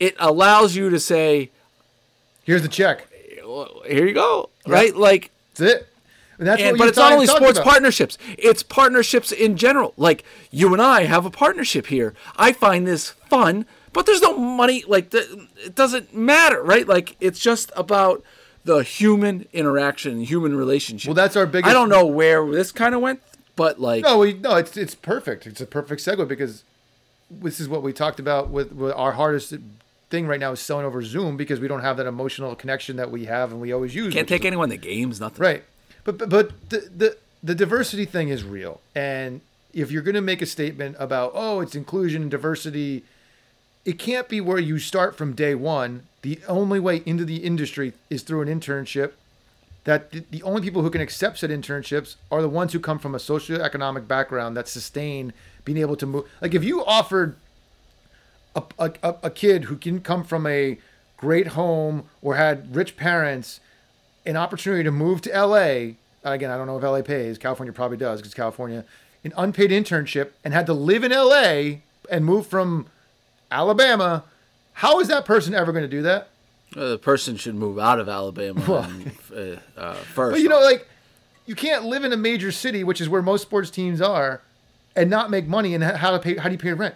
[0.00, 1.50] it allows you to say,
[2.42, 3.06] Here's the check.
[3.86, 4.94] here you go, right?
[4.94, 5.88] Like, That's it.
[6.38, 7.70] And that's and, but it's not only sports about.
[7.70, 9.94] partnerships; it's partnerships in general.
[9.96, 12.12] Like you and I have a partnership here.
[12.36, 14.84] I find this fun, but there's no money.
[14.86, 16.86] Like the, it doesn't matter, right?
[16.86, 18.22] Like it's just about
[18.64, 21.08] the human interaction, human relationship.
[21.08, 23.20] Well, that's our biggest- I don't know where this kind of went,
[23.56, 25.46] but like, No, we, no, it's it's perfect.
[25.46, 26.64] It's a perfect segue because
[27.30, 29.54] this is what we talked about with, with our hardest
[30.10, 33.10] thing right now is selling over Zoom because we don't have that emotional connection that
[33.10, 34.12] we have and we always use.
[34.14, 35.42] can't take anyone to games, nothing.
[35.42, 35.64] Right.
[36.04, 38.80] But but, but the, the the diversity thing is real.
[38.94, 39.40] And
[39.72, 43.04] if you're going to make a statement about oh, it's inclusion and diversity,
[43.84, 46.02] it can't be where you start from day 1.
[46.22, 49.12] The only way into the industry is through an internship.
[49.84, 52.98] That the- the only people who can accept said internships are the ones who come
[52.98, 56.24] from a socioeconomic background that sustain being able to move.
[56.40, 57.36] Like if you offered
[58.56, 60.78] a, a, a- a kid who can come from a
[61.18, 63.60] great home or had rich parents
[64.26, 65.96] an opportunity to move to LA.
[66.24, 67.36] Again, I don't know if LA pays.
[67.36, 68.84] California probably does because California,
[69.22, 72.86] an unpaid internship and had to live in LA and move from
[73.50, 74.24] Alabama.
[74.72, 76.28] How is that person ever going to do that?
[76.76, 78.60] Uh, the person should move out of Alabama
[79.32, 80.32] and, uh, uh, first.
[80.34, 80.88] But you know, like
[81.46, 84.40] you can't live in a major city, which is where most sports teams are,
[84.96, 85.74] and not make money.
[85.74, 86.36] And how to pay?
[86.36, 86.94] How do you pay rent?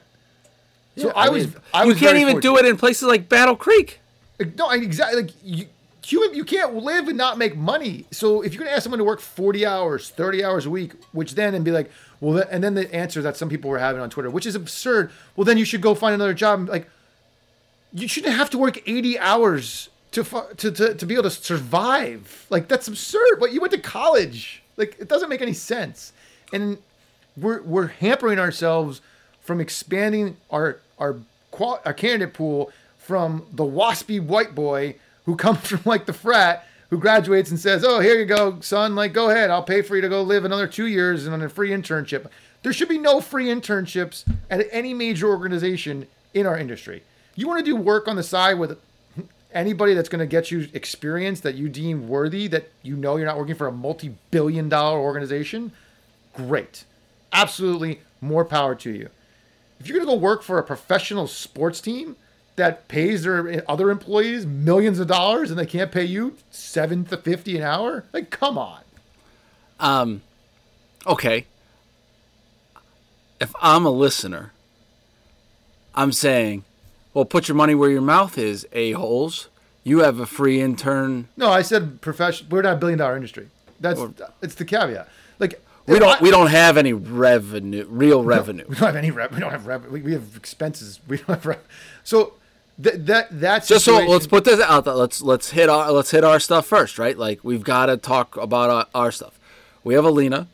[0.97, 1.47] So I, was.
[1.73, 2.43] I you was can't even fortunate.
[2.61, 4.01] do it in places like Battle Creek.
[4.41, 5.23] Like, No, I- exactly.
[5.23, 5.67] Like you,
[6.13, 8.07] you, you can't live and not make money.
[8.11, 11.35] So if you're gonna ask someone to work 40 hours, 30 hours a week, which
[11.35, 11.91] then and be like,
[12.21, 15.11] well, and then the answer that some people were having on Twitter, which is absurd.
[15.37, 16.69] Well, then you should go find another job.
[16.69, 16.89] Like,
[17.93, 20.25] you shouldn't have to work 80 hours to
[20.57, 22.47] to to, to be able to survive.
[22.51, 23.39] Like that's absurd.
[23.41, 24.63] But you went to college.
[24.77, 26.13] Like it doesn't make any sense.
[26.53, 26.79] And
[27.37, 29.01] we're we're hampering ourselves
[29.41, 31.17] from expanding our our
[31.51, 34.97] qual- our candidate pool from the waspy white boy
[35.29, 38.95] who comes from like the frat who graduates and says, "Oh, here you go, son.
[38.95, 39.51] Like, go ahead.
[39.51, 42.29] I'll pay for you to go live another two years and on a free internship."
[42.63, 47.03] There should be no free internships at any major organization in our industry.
[47.37, 48.79] You want to do work on the side with
[49.53, 53.27] anybody that's going to get you experience that you deem worthy, that you know you're
[53.27, 55.73] not working for a multi-billion dollar organization,
[56.33, 56.85] great.
[57.33, 59.11] Absolutely more power to you.
[59.79, 62.17] If you're going to go work for a professional sports team
[62.59, 67.17] that pays their other employees millions of dollars and they can't pay you 7 to
[67.17, 68.83] 50 an hour, like come on.
[69.81, 70.23] Um,
[71.07, 71.47] Okay.
[73.41, 74.53] If I'm a listener,
[75.95, 76.65] I'm saying,
[77.15, 79.49] well, put your money where your mouth is, a-holes.
[79.85, 81.29] You have a free intern.
[81.37, 82.51] No, I said professional.
[82.51, 83.49] We're not a billion dollar industry.
[83.81, 84.01] That's
[84.43, 85.09] it's the caveat.
[85.39, 88.65] Like We don't I- we don't have any revenue, real revenue.
[88.69, 89.33] We don't have any rev.
[89.33, 89.87] We don't have rev.
[89.87, 91.01] We, we have expenses.
[91.09, 91.61] We don't have rev.
[92.05, 92.35] So
[92.83, 94.85] th- that that's Just so let's put this out.
[94.85, 94.95] there.
[94.95, 97.17] Let's let's hit our let's hit our stuff first, right?
[97.17, 99.39] Like we've got to talk about our, our stuff.
[99.85, 100.49] We have Alina.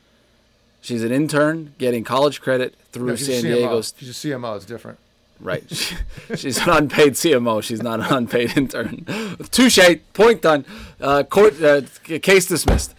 [0.80, 3.94] She's an intern getting college credit through San Diego's.
[3.96, 4.56] She's a CMO.
[4.56, 4.98] It's different.
[5.40, 5.64] Right.
[6.36, 7.62] She's an unpaid CMO.
[7.62, 9.04] She's not an unpaid intern.
[9.50, 9.78] Touche.
[10.12, 10.64] Point done.
[11.00, 12.94] Uh, court uh, case dismissed.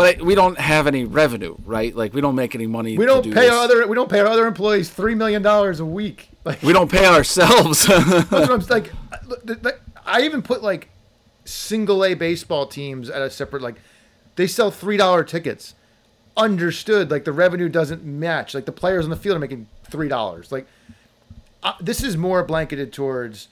[0.00, 1.94] But I, we don't have any revenue, right?
[1.94, 2.96] Like we don't make any money.
[2.96, 3.52] We don't do pay this.
[3.52, 3.86] our other.
[3.86, 6.28] We don't pay our other employees three million dollars a week.
[6.42, 7.84] Like We don't pay ourselves.
[7.86, 8.90] that's what I'm like.
[9.62, 10.88] like, I even put like
[11.44, 13.74] single A baseball teams at a separate like.
[14.36, 15.74] They sell three dollar tickets.
[16.38, 17.10] Understood.
[17.10, 18.54] Like the revenue doesn't match.
[18.54, 20.50] Like the players on the field are making three dollars.
[20.50, 20.66] Like
[21.62, 23.48] uh, this is more blanketed towards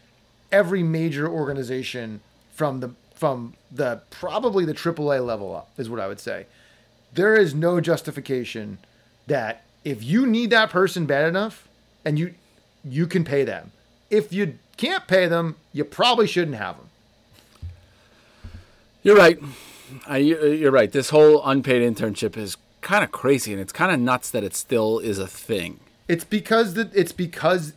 [0.51, 2.23] every major organization
[2.55, 6.47] from the from the probably the AAA level up is what I would say.
[7.13, 8.79] There is no justification
[9.27, 11.67] that if you need that person bad enough
[12.05, 12.35] and you
[12.85, 13.73] you can pay them.
[14.09, 16.89] If you can't pay them, you probably shouldn't have them.
[19.03, 19.39] You're right.
[20.07, 20.93] I, you're right.
[20.93, 24.55] This whole unpaid internship is kind of crazy, and it's kind of nuts that it
[24.55, 27.73] still is a thing It's because that it's because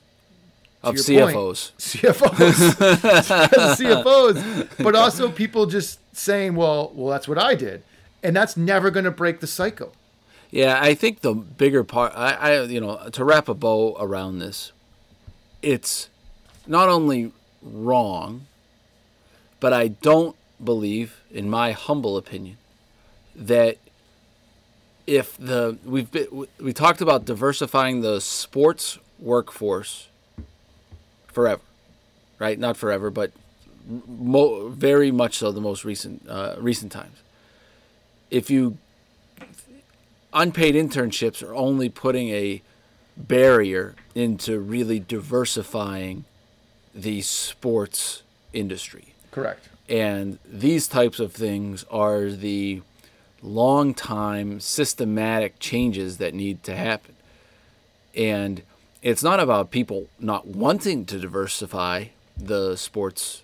[0.83, 1.71] of your point, CFOs.
[1.77, 7.55] CFOs, It's because of CFOs, but also people just saying, "Well, well, that's what I
[7.55, 7.83] did,"
[8.23, 9.93] and that's never going to break the cycle.
[10.49, 14.39] Yeah, I think the bigger part, I, I, you know, to wrap a bow around
[14.39, 14.73] this,
[15.61, 16.09] it's
[16.67, 18.47] not only wrong,
[19.61, 22.57] but I don't believe, in my humble opinion,
[23.33, 23.77] that
[25.07, 30.07] if the we've been, we talked about diversifying the sports workforce
[31.31, 31.61] forever,
[32.39, 32.57] right?
[32.59, 33.31] Not forever, but
[34.07, 37.17] mo- very much so the most recent uh, recent times.
[38.29, 38.77] If you
[40.33, 42.61] unpaid internships are only putting a
[43.17, 46.25] barrier into really diversifying
[46.93, 49.13] the sports industry.
[49.31, 49.69] Correct.
[49.89, 52.81] And these types of things are the
[53.41, 57.15] long time systematic changes that need to happen.
[58.15, 58.63] And
[59.01, 62.05] it's not about people not wanting to diversify
[62.37, 63.43] the sports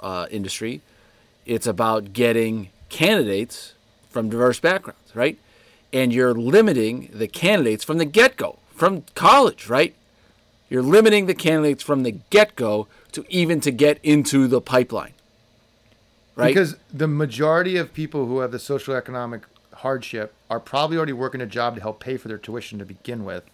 [0.00, 0.82] uh, industry.
[1.46, 3.74] It's about getting candidates
[4.10, 5.38] from diverse backgrounds, right?
[5.92, 9.94] And you're limiting the candidates from the get go, from college, right?
[10.68, 15.12] You're limiting the candidates from the get go to even to get into the pipeline,
[16.34, 16.48] right?
[16.48, 19.42] Because the majority of people who have the social economic
[19.74, 23.24] hardship are probably already working a job to help pay for their tuition to begin
[23.24, 23.44] with.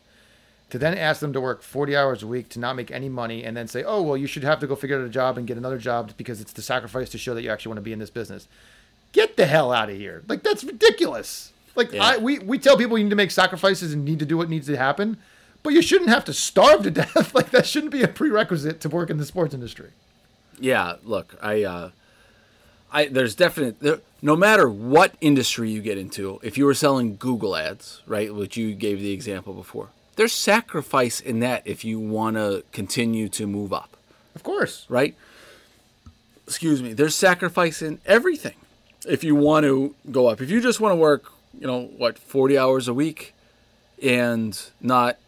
[0.71, 3.43] To then ask them to work 40 hours a week to not make any money
[3.43, 5.47] and then say, oh, well, you should have to go figure out a job and
[5.47, 7.93] get another job because it's the sacrifice to show that you actually want to be
[7.95, 8.47] in this business.
[9.13, 10.23] Get the hell out of here.
[10.29, 11.53] Like, that's ridiculous.
[11.75, 12.05] Like, Yeah.
[12.05, 14.51] I, we, we tell people you need to make sacrifices and need to do what
[14.51, 15.17] needs to happen,
[15.63, 17.35] but you shouldn't have to starve to death.
[17.35, 19.91] like, that shouldn't be a prerequisite to work in the sports industry.
[20.61, 21.91] yeah look i uh
[22.93, 27.17] i there's definite there, no matter what industry you get into if you were selling
[27.17, 31.99] google ads right which you gave the example before there's sacrifice in that if you
[32.01, 33.97] want to continue to move up
[34.35, 34.85] Of course.
[34.89, 35.15] right
[36.47, 38.57] excuse me there's sacrifice in everything
[39.07, 42.19] if you want to go up if you just want to work you know what
[42.19, 43.33] 40 hours a week
[44.03, 45.19] and not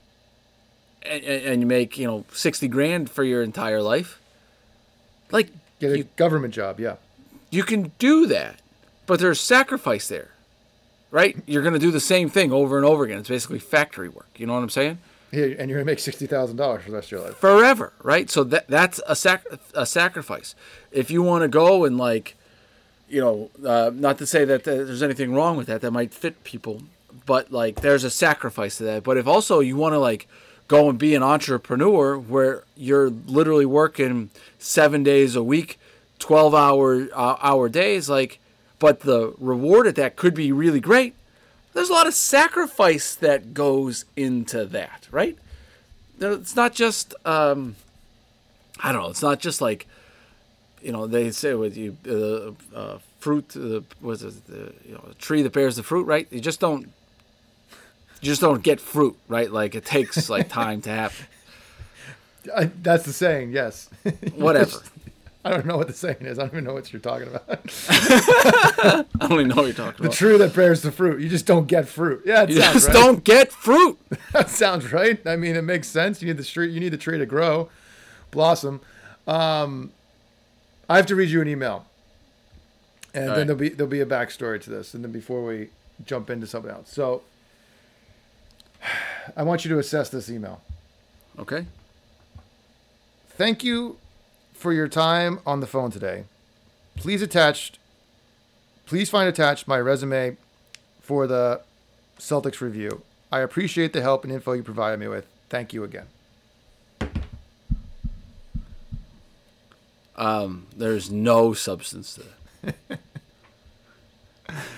[1.03, 4.20] and, and you make you know 60 grand for your entire life
[5.31, 6.96] like Get a you, government job, yeah.
[7.50, 8.59] you can do that
[9.07, 10.30] but there's sacrifice there
[11.11, 14.09] right you're going to do the same thing over and over again it's basically factory
[14.09, 14.99] work you know what i'm saying
[15.31, 17.37] Here, and you're gonna make sixty thousand dollars for the rest of your life.
[17.37, 18.29] forever, right?
[18.29, 20.57] So that that's a sac- a sacrifice.
[20.90, 22.35] If you want to go and like,
[23.09, 26.42] you know, uh, not to say that there's anything wrong with that, that might fit
[26.42, 26.83] people,
[27.27, 29.05] but like there's a sacrifice to that.
[29.05, 30.27] But if also you want to like
[30.66, 35.79] go and be an entrepreneur where you're literally working seven days a week,
[36.18, 38.39] twelve hour uh, hour days, like,
[38.81, 41.14] but the reward at that could be really great.
[41.73, 45.38] There's a lot of sacrifice that goes into that, right?
[46.23, 47.77] it's not just um,
[48.83, 49.09] I don't know.
[49.09, 49.87] It's not just like
[50.83, 55.05] you know they say with you uh, uh, fruit uh, was it the you know
[55.11, 56.27] a tree that bears the fruit, right?
[56.31, 56.87] You just don't
[58.21, 59.51] you just don't get fruit, right?
[59.51, 61.27] Like it takes like time to happen.
[62.55, 63.90] I, that's the saying, yes.
[64.35, 64.79] Whatever.
[65.42, 66.38] I don't know what the saying is.
[66.38, 67.48] I don't even know what you're talking about.
[67.88, 70.11] I don't even know what you're talking about.
[70.11, 71.20] the tree that bears the fruit.
[71.20, 72.22] You just don't get fruit.
[72.26, 72.94] Yeah, it You sounds just right.
[72.94, 73.98] don't get fruit.
[74.33, 75.18] That sounds right.
[75.26, 76.20] I mean, it makes sense.
[76.20, 76.70] You need the tree.
[76.70, 77.68] You need the tree to grow,
[78.31, 78.81] blossom.
[79.26, 79.92] Um,
[80.88, 81.87] I have to read you an email,
[83.14, 83.46] and All then right.
[83.46, 85.70] there'll be there'll be a backstory to this, and then before we
[86.05, 86.90] jump into something else.
[86.92, 87.22] So,
[89.37, 90.61] I want you to assess this email.
[91.38, 91.64] Okay.
[93.31, 93.96] Thank you
[94.61, 96.25] for your time on the phone today.
[96.94, 97.79] Please attached
[98.85, 100.37] please find attached my resume
[101.01, 101.62] for the
[102.18, 103.03] Celtics review.
[103.33, 105.27] I appreciate the help and info you provided me with.
[105.49, 106.07] Thank you again.
[110.16, 112.25] Um, there's no substance to
[112.62, 112.99] that.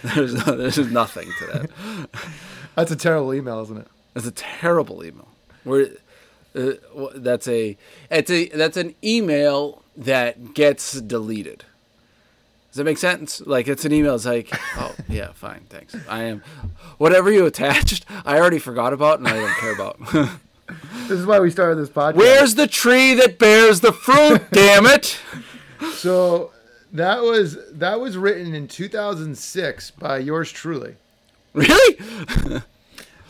[0.15, 2.09] there's no, there's nothing to that.
[2.77, 3.89] That's a terrible email, isn't it?
[4.15, 5.29] That's a terrible email.
[5.65, 5.89] Where
[6.55, 6.73] uh,
[7.15, 7.77] that's a
[8.11, 11.65] it's a that's an email that gets deleted.
[12.71, 13.43] Does that make sense?
[13.43, 14.15] Like it's an email.
[14.15, 15.95] It's like, oh yeah, fine, thanks.
[16.09, 16.43] I am
[16.99, 18.07] whatever you attached.
[18.25, 20.31] I already forgot about and I don't care about.
[21.09, 22.15] This is why we started this podcast.
[22.15, 24.41] Where's the tree that bears the fruit?
[24.53, 25.19] damn it!
[25.95, 26.53] So
[26.93, 30.95] that was that was written in 2006 by yours truly.
[31.53, 32.63] Really?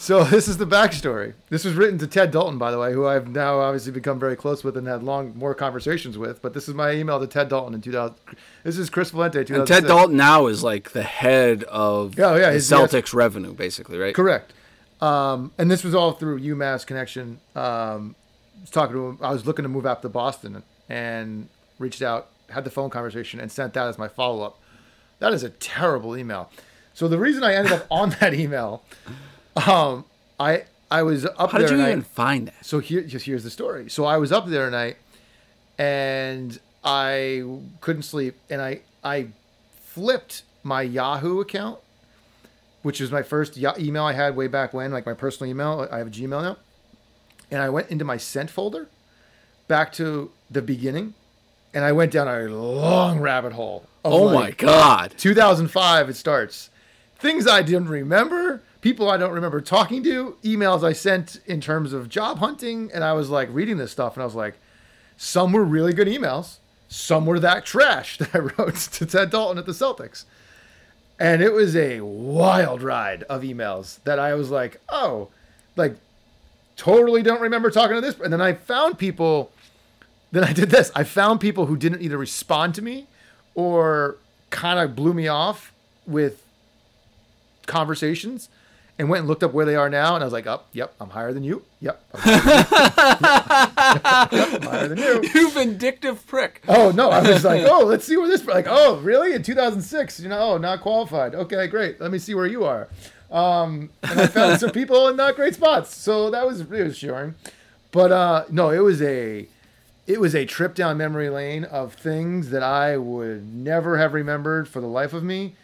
[0.02, 1.34] So this is the backstory.
[1.48, 4.34] This was written to Ted Dalton, by the way, who I've now obviously become very
[4.34, 6.42] close with and had long more conversations with.
[6.42, 8.16] But this is my email to Ted Dalton in 2000.
[8.64, 9.48] This is Chris Valente.
[9.48, 13.96] And Ted Dalton now is like the head of Oh, yeah, he's- Celtics revenue, basically,
[13.96, 14.12] right?
[14.12, 14.52] Correct.
[15.00, 17.38] Um, and this was all through UMass connection.
[17.54, 18.16] Um,
[18.58, 19.18] I was talking to him.
[19.22, 23.38] I was looking to move out to Boston and reached out, had the phone conversation,
[23.38, 24.58] and sent that as my follow up.
[25.20, 26.50] That is a terrible email.
[26.92, 28.82] So the reason I ended up on that email,
[29.56, 30.04] um,
[30.40, 31.68] I I was up How there.
[31.68, 32.64] did you and I- even find that?
[32.64, 33.88] so here, just here's the story.
[33.90, 34.96] So I was up there tonight,
[35.78, 37.44] and I
[37.80, 39.28] couldn't sleep, and I I
[39.84, 41.78] flipped my Yahoo account,
[42.82, 45.88] which was my first ya- email I had way back when, like my personal email.
[45.90, 46.56] I have a Gmail now,
[47.50, 48.88] and I went into my sent folder,
[49.68, 51.14] back to the beginning,
[51.74, 53.86] and I went down a long rabbit hole.
[54.04, 55.14] Oh like, my god!
[55.16, 56.70] 2005 it starts
[57.20, 61.94] things i didn't remember people i don't remember talking to emails i sent in terms
[61.94, 64.54] of job hunting and i was like reading this stuff and i was like
[65.16, 66.58] some were really good emails
[66.92, 70.24] some were that trash that I wrote to Ted Dalton at the Celtics.
[71.18, 75.28] And it was a wild ride of emails that I was like, oh,
[75.74, 75.96] like
[76.76, 78.18] totally don't remember talking to this.
[78.20, 79.52] And then I found people,
[80.32, 80.90] then I did this.
[80.94, 83.06] I found people who didn't either respond to me
[83.54, 84.16] or
[84.50, 85.72] kind of blew me off
[86.06, 86.42] with
[87.66, 88.48] conversations
[88.98, 90.14] and went and looked up where they are now.
[90.14, 91.62] And I was like, oh, yep, I'm higher than you.
[91.80, 92.04] Yep.
[92.14, 93.28] I'm higher than
[94.32, 94.38] you.
[94.38, 95.22] yep, I'm higher than you.
[95.34, 96.62] You vindictive prick.
[96.68, 98.44] Oh no, I was like, oh, let's see where this.
[98.44, 99.34] Like, oh, really?
[99.34, 101.34] In 2006, you know, oh, not qualified.
[101.34, 102.00] Okay, great.
[102.00, 102.88] Let me see where you are.
[103.30, 107.34] Um, and I found some people in not great spots, so that was reassuring.
[107.90, 109.48] But uh, no, it was a,
[110.06, 114.68] it was a trip down memory lane of things that I would never have remembered
[114.68, 115.54] for the life of me.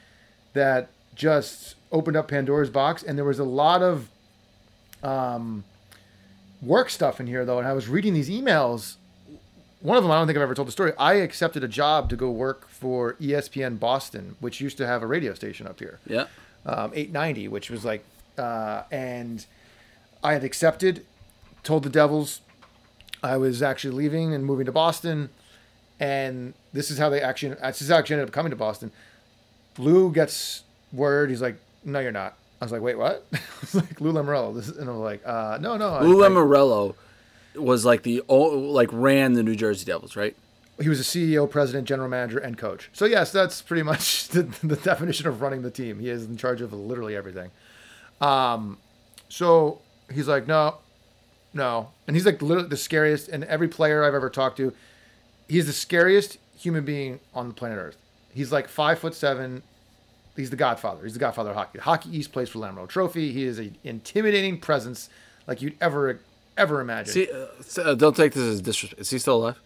[0.55, 4.09] That just opened up Pandora's box, and there was a lot of,
[5.03, 5.65] um,
[6.61, 8.97] work stuff in here though, and I was reading these emails
[9.81, 10.93] one of them, I don't think I've ever told the story.
[10.99, 15.07] I accepted a job to go work for ESPN Boston, which used to have a
[15.07, 16.25] radio station up here, Yeah.
[16.67, 18.03] um, 890, which was like,
[18.37, 19.47] uh, and
[20.25, 21.07] I had accepted,
[21.63, 22.41] told the Devils
[23.23, 25.29] I was actually leaving and moving to Boston,
[26.01, 28.57] and this is how they actually, this is how I actually ended up coming to
[28.57, 28.91] Boston.
[29.79, 31.55] Lou gets word, he's like,
[31.89, 34.77] "No, you're not." I was like, "Wait, what?" I was like, "Lou Lamoriello," this is,
[34.77, 36.95] and I'm like, uh, "No, no." I- Lou I- Lamoriello
[37.57, 40.37] was like the like ran the New Jersey Devils, right?
[40.81, 42.89] he was a CEO, president, general manager, and coach.
[42.93, 45.99] So yes, that's pretty much the, the definition of running the team.
[45.99, 47.51] He is in charge of literally everything.
[48.21, 48.79] Um,
[49.29, 49.81] so
[50.13, 50.77] he's like, no,
[51.53, 53.29] no, and he's like literally the scariest.
[53.29, 54.73] And every player I've ever talked to,
[55.49, 57.97] he's the scariest human being on the planet Earth.
[58.33, 59.63] He's like five foot seven.
[60.39, 61.03] He's the Godfather.
[61.05, 61.79] He's the Godfather of hockey.
[61.81, 63.33] Hockey East plays for Lamoriello Trophy.
[63.33, 65.11] He is an intimidating presence
[65.47, 66.21] like you'd ever
[66.57, 67.13] ever imagine.
[67.13, 69.01] See, uh, s- uh, don't take this as disrespect.
[69.01, 69.61] Is he still alive?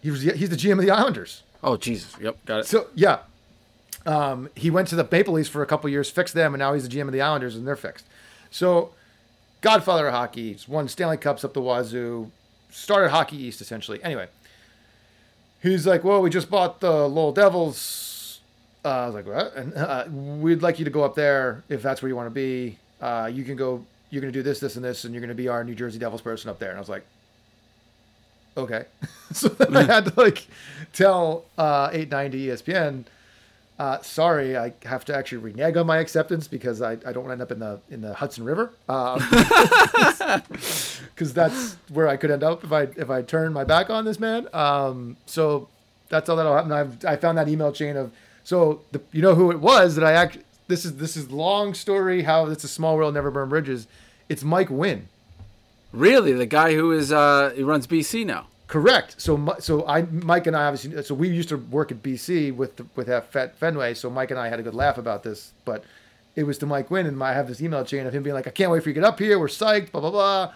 [0.00, 1.42] he was he's the GM of the Islanders.
[1.64, 2.14] Oh Jesus!
[2.20, 2.66] Yep, got it.
[2.66, 3.18] So yeah,
[4.06, 6.72] um, he went to the Maple Leafs for a couple years, fixed them, and now
[6.74, 8.04] he's the GM of the Islanders, and they're fixed.
[8.50, 8.92] So,
[9.60, 12.30] Godfather of hockey, he's won Stanley Cups up the wazoo,
[12.70, 14.02] started Hockey East essentially.
[14.04, 14.28] Anyway,
[15.62, 18.04] he's like, "Well, we just bought the Lowell Devils."
[18.84, 21.82] Uh, I was like, "What?" And uh, we'd like you to go up there if
[21.82, 22.78] that's where you want to be.
[23.00, 23.84] Uh, you can go.
[24.10, 25.74] You're going to do this, this, and this, and you're going to be our New
[25.74, 26.70] Jersey Devils person up there.
[26.70, 27.04] And I was like,
[28.56, 28.86] okay.
[29.32, 30.46] so then I had to like
[30.92, 33.04] tell uh, 890 ESPN,
[33.78, 37.28] uh, sorry, I have to actually renege on my acceptance because I, I don't want
[37.28, 38.72] to end up in the in the Hudson River.
[41.14, 44.04] Because that's where I could end up if I if I turn my back on
[44.04, 44.46] this man.
[44.52, 45.68] Um, so
[46.08, 46.70] that's all that'll happen.
[46.70, 48.12] I've I found that email chain of
[48.48, 50.38] so the you know who it was that I act.
[50.68, 53.86] This is this is long story how it's a small world never burn bridges.
[54.30, 55.10] It's Mike Wynn.
[55.92, 58.46] Really, the guy who is uh, he runs BC now.
[58.66, 59.20] Correct.
[59.20, 62.76] So, so I, Mike and I obviously, so we used to work at BC with
[62.76, 63.92] the, with that Fet Fenway.
[63.92, 65.84] So Mike and I had a good laugh about this, but
[66.34, 68.46] it was to Mike Wynn, and I have this email chain of him being like,
[68.46, 69.38] "I can't wait for you to get up here.
[69.38, 70.52] We're psyched." Blah blah blah.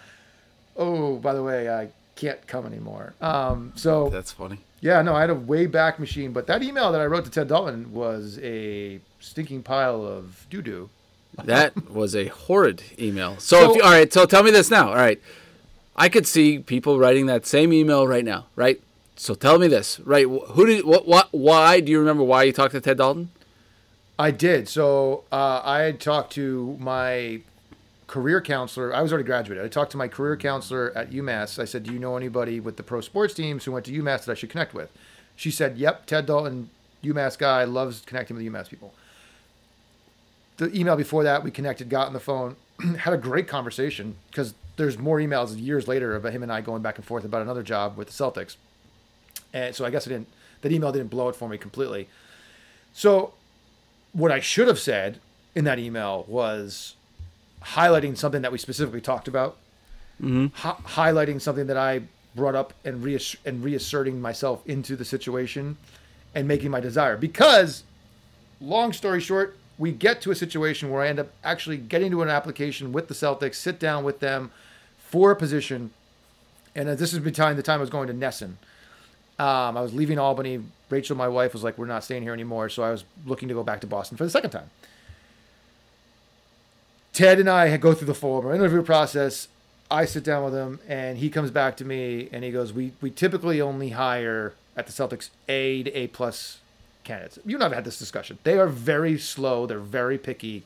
[0.78, 3.12] Oh, by the way, I can't come anymore.
[3.20, 4.60] Um, so That's funny.
[4.82, 7.30] Yeah, no, I had a way back machine, but that email that I wrote to
[7.30, 10.90] Ted Dalton was a stinking pile of doo doo.
[11.44, 13.38] That was a horrid email.
[13.38, 14.88] So, So- if you, all right, so tell me this now.
[14.90, 15.20] All right,
[15.96, 18.80] I could see people writing that same email right now, right?
[19.16, 20.26] So tell me this, right?
[20.26, 21.06] Who did what?
[21.06, 21.28] What?
[21.30, 23.30] Why do you remember why you talked to Ted Dalton?
[24.18, 24.68] I did.
[24.68, 27.40] So uh, I had talked to my
[28.12, 28.94] career counselor.
[28.94, 29.64] I was already graduated.
[29.64, 30.46] I talked to my career mm-hmm.
[30.46, 31.58] counselor at UMass.
[31.58, 34.26] I said, "Do you know anybody with the pro sports teams who went to UMass
[34.26, 34.92] that I should connect with?"
[35.34, 36.68] She said, "Yep, Ted Dalton,
[37.02, 38.92] UMass guy, loves connecting with UMass people."
[40.58, 42.56] The email before that, we connected, got on the phone,
[42.98, 46.82] had a great conversation because there's more emails years later about him and I going
[46.82, 48.56] back and forth about another job with the Celtics.
[49.54, 50.28] And so I guess I didn't.
[50.60, 52.08] That email didn't blow it for me completely.
[52.92, 53.32] So
[54.12, 55.18] what I should have said
[55.54, 56.94] in that email was
[57.64, 59.56] highlighting something that we specifically talked about,
[60.54, 62.02] hi- highlighting something that I
[62.34, 65.76] brought up and, reass- and reasserting myself into the situation
[66.34, 67.16] and making my desire.
[67.16, 67.82] Because,
[68.60, 72.22] long story short, we get to a situation where I end up actually getting to
[72.22, 74.50] an application with the Celtics, sit down with them
[74.98, 75.90] for a position.
[76.74, 78.54] And this is between the time I was going to Nesson.
[79.38, 80.62] Um, I was leaving Albany.
[80.88, 83.54] Rachel, my wife, was like, "We're not staying here anymore." So I was looking to
[83.54, 84.70] go back to Boston for the second time.
[87.12, 89.48] Ted and I go through the full interview process.
[89.90, 92.92] I sit down with him, and he comes back to me, and he goes, "We
[93.00, 96.58] we typically only hire at the Celtics A to A plus
[97.04, 97.38] candidates.
[97.44, 98.38] You and I've had this discussion.
[98.44, 99.66] They are very slow.
[99.66, 100.62] They're very picky.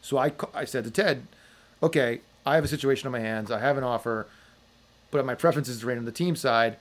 [0.00, 1.26] So I I said to Ted,
[1.82, 3.50] "Okay, I have a situation on my hands.
[3.50, 4.26] I have an offer,
[5.10, 6.76] but my preference is to rate on the team side.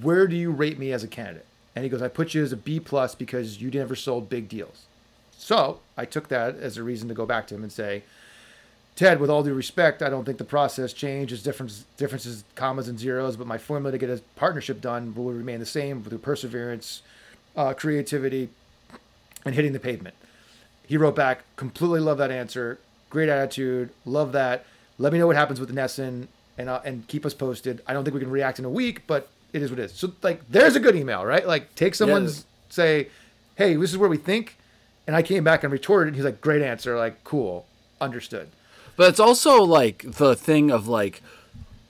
[0.00, 2.52] Where do you rate me as a candidate?" And he goes, I put you as
[2.52, 4.84] a B plus because you never sold big deals.
[5.42, 8.04] So I took that as a reason to go back to him and say,
[8.94, 12.96] Ted, with all due respect, I don't think the process changes, difference, differences, commas, and
[12.96, 17.02] zeros, but my formula to get a partnership done will remain the same through perseverance,
[17.56, 18.50] uh, creativity,
[19.44, 20.14] and hitting the pavement.
[20.86, 22.78] He wrote back, completely love that answer.
[23.10, 23.90] Great attitude.
[24.04, 24.64] Love that.
[24.98, 27.82] Let me know what happens with Nesson and uh, and keep us posted.
[27.86, 29.92] I don't think we can react in a week, but it is what it is.
[29.92, 31.46] So like, there's a good email, right?
[31.46, 33.08] Like, take someone's say,
[33.56, 34.56] hey, this is where we think,
[35.06, 36.96] and I came back and retorted, and he's like, great answer.
[36.96, 37.66] Like, cool,
[38.00, 38.48] understood.
[38.96, 41.22] But it's also like the thing of like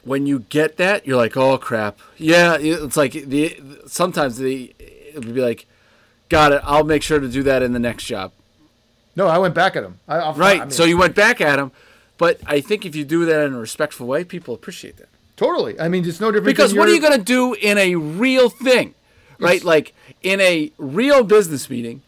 [0.04, 1.98] when you get that, you're like, oh crap.
[2.16, 5.66] Yeah, it's like the sometimes the it would be like,
[6.28, 6.60] got it.
[6.64, 8.32] I'll make sure to do that in the next job.
[9.14, 9.98] No, I went back at him.
[10.08, 10.60] I, Right.
[10.60, 11.70] I mean, so you went back at him,
[12.16, 15.08] but I think if you do that in a respectful way, people appreciate that.
[15.36, 15.78] totally.
[15.78, 16.46] I mean, it's no different.
[16.46, 18.94] Because what are you going to do in a real thing,
[19.38, 19.62] right?
[19.62, 19.92] Like
[20.22, 22.02] in a real business meeting,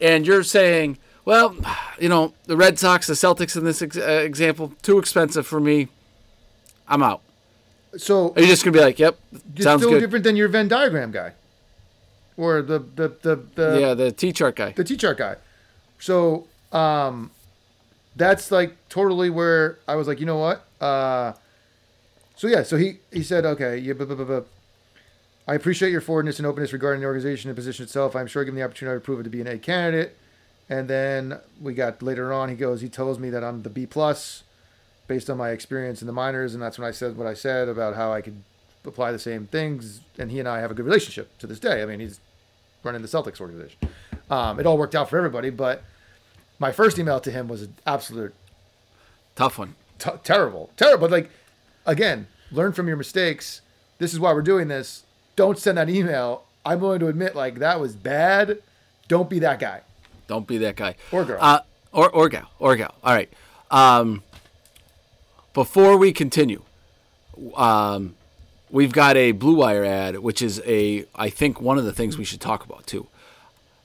[0.00, 1.54] and you're saying, well,
[1.98, 5.60] you know, the Red Sox, the Celtics in this ex- uh, example, too expensive for
[5.60, 5.88] me.
[6.88, 7.22] I'm out.
[7.96, 9.18] So Are you just going to be like, yep,
[9.58, 10.00] sounds still good?
[10.00, 11.32] different than your Venn diagram guy,
[12.36, 14.72] or the the the the, yeah, the T chart guy.
[14.72, 15.36] the T chart guy.
[15.98, 17.30] So um,
[18.16, 20.64] that's like totally where I was like, you know what?
[20.80, 21.32] Uh,
[22.36, 24.40] so yeah, so he he said, okay, yeah, blah, blah, blah.
[25.48, 28.14] I appreciate your forwardness and openness regarding the organization and position itself.
[28.14, 30.16] I'm sure given the opportunity, I would prove it to be an A candidate.
[30.68, 33.86] And then we got later on, he goes, he tells me that I'm the B
[33.86, 34.44] plus
[35.08, 37.68] based on my experience in the minors, and that's when I said what I said
[37.68, 38.44] about how I could
[38.84, 40.00] apply the same things.
[40.16, 41.82] And he and I have a good relationship to this day.
[41.82, 42.20] I mean, he's
[42.84, 43.78] running the Celtics organization.
[44.30, 45.82] Um, it all worked out for everybody, but
[46.60, 48.32] my first email to him was an absolute
[49.34, 49.74] Tough one.
[49.98, 51.08] t- terrible, terrible.
[51.08, 51.30] But like,
[51.86, 53.62] again, learn from your mistakes.
[53.98, 55.02] This is why we're doing this.
[55.40, 56.44] Don't send that email.
[56.66, 58.58] I'm willing to admit, like that was bad.
[59.08, 59.80] Don't be that guy.
[60.26, 60.96] Don't be that guy.
[61.10, 61.38] Or girl.
[61.40, 61.60] Uh,
[61.92, 62.50] or, or gal.
[62.58, 62.94] Or gal.
[63.02, 63.32] All right.
[63.70, 64.22] Um,
[65.54, 66.60] before we continue,
[67.54, 68.16] um,
[68.70, 72.18] we've got a Blue Wire ad, which is a, I think, one of the things
[72.18, 73.06] we should talk about too.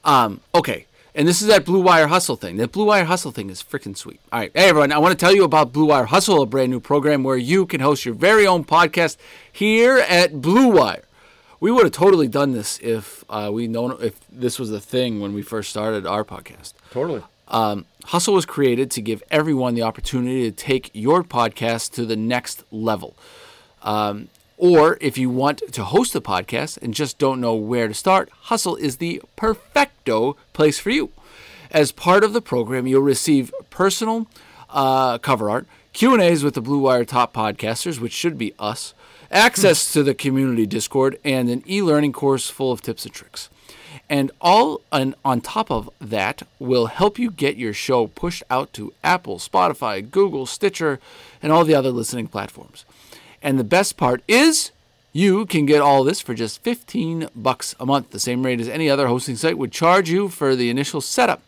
[0.03, 0.87] Um, okay.
[1.15, 2.57] And this is that Blue Wire Hustle thing.
[2.57, 4.19] That Blue Wire Hustle thing is freaking sweet.
[4.33, 4.51] All right.
[4.53, 4.91] Hey, everyone.
[4.91, 7.65] I want to tell you about Blue Wire Hustle, a brand new program where you
[7.65, 9.15] can host your very own podcast
[9.49, 11.03] here at Blue Wire.
[11.59, 15.21] We would have totally done this if uh, we known if this was a thing
[15.21, 16.73] when we first started our podcast.
[16.91, 17.23] Totally.
[17.47, 22.15] Um, Hustle was created to give everyone the opportunity to take your podcast to the
[22.15, 23.15] next level.
[23.83, 27.93] Um, or if you want to host a podcast and just don't know where to
[27.93, 31.11] start, Hustle is the perfecto place for you.
[31.71, 34.27] As part of the program, you'll receive personal
[34.69, 38.53] uh, cover art, Q and A's with the Blue Wire top podcasters, which should be
[38.59, 38.93] us,
[39.35, 43.49] access to the community Discord, and an e-learning course full of tips and tricks.
[44.09, 48.93] And all on top of that will help you get your show pushed out to
[49.03, 50.99] Apple, Spotify, Google, Stitcher,
[51.41, 52.85] and all the other listening platforms.
[53.41, 54.71] And the best part is
[55.11, 58.69] you can get all this for just 15 bucks a month, the same rate as
[58.69, 61.41] any other hosting site would charge you for the initial setup.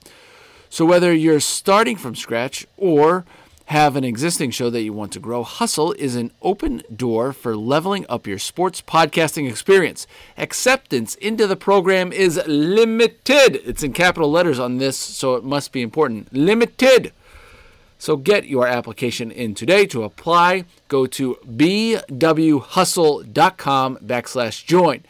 [0.70, 3.24] So whether you're starting from scratch or
[3.68, 7.54] have an existing show that you want to grow, Hustle is an open door for
[7.58, 10.08] leveling up your sports podcasting experience.
[10.38, 13.60] Acceptance into the program is limited.
[13.66, 16.32] It's in capital letters on this, so it must be important.
[16.32, 17.12] Limited.
[18.00, 19.86] So get your application in today.
[19.88, 22.08] To apply, go to bwhustle.com
[23.98, 25.04] backslash join.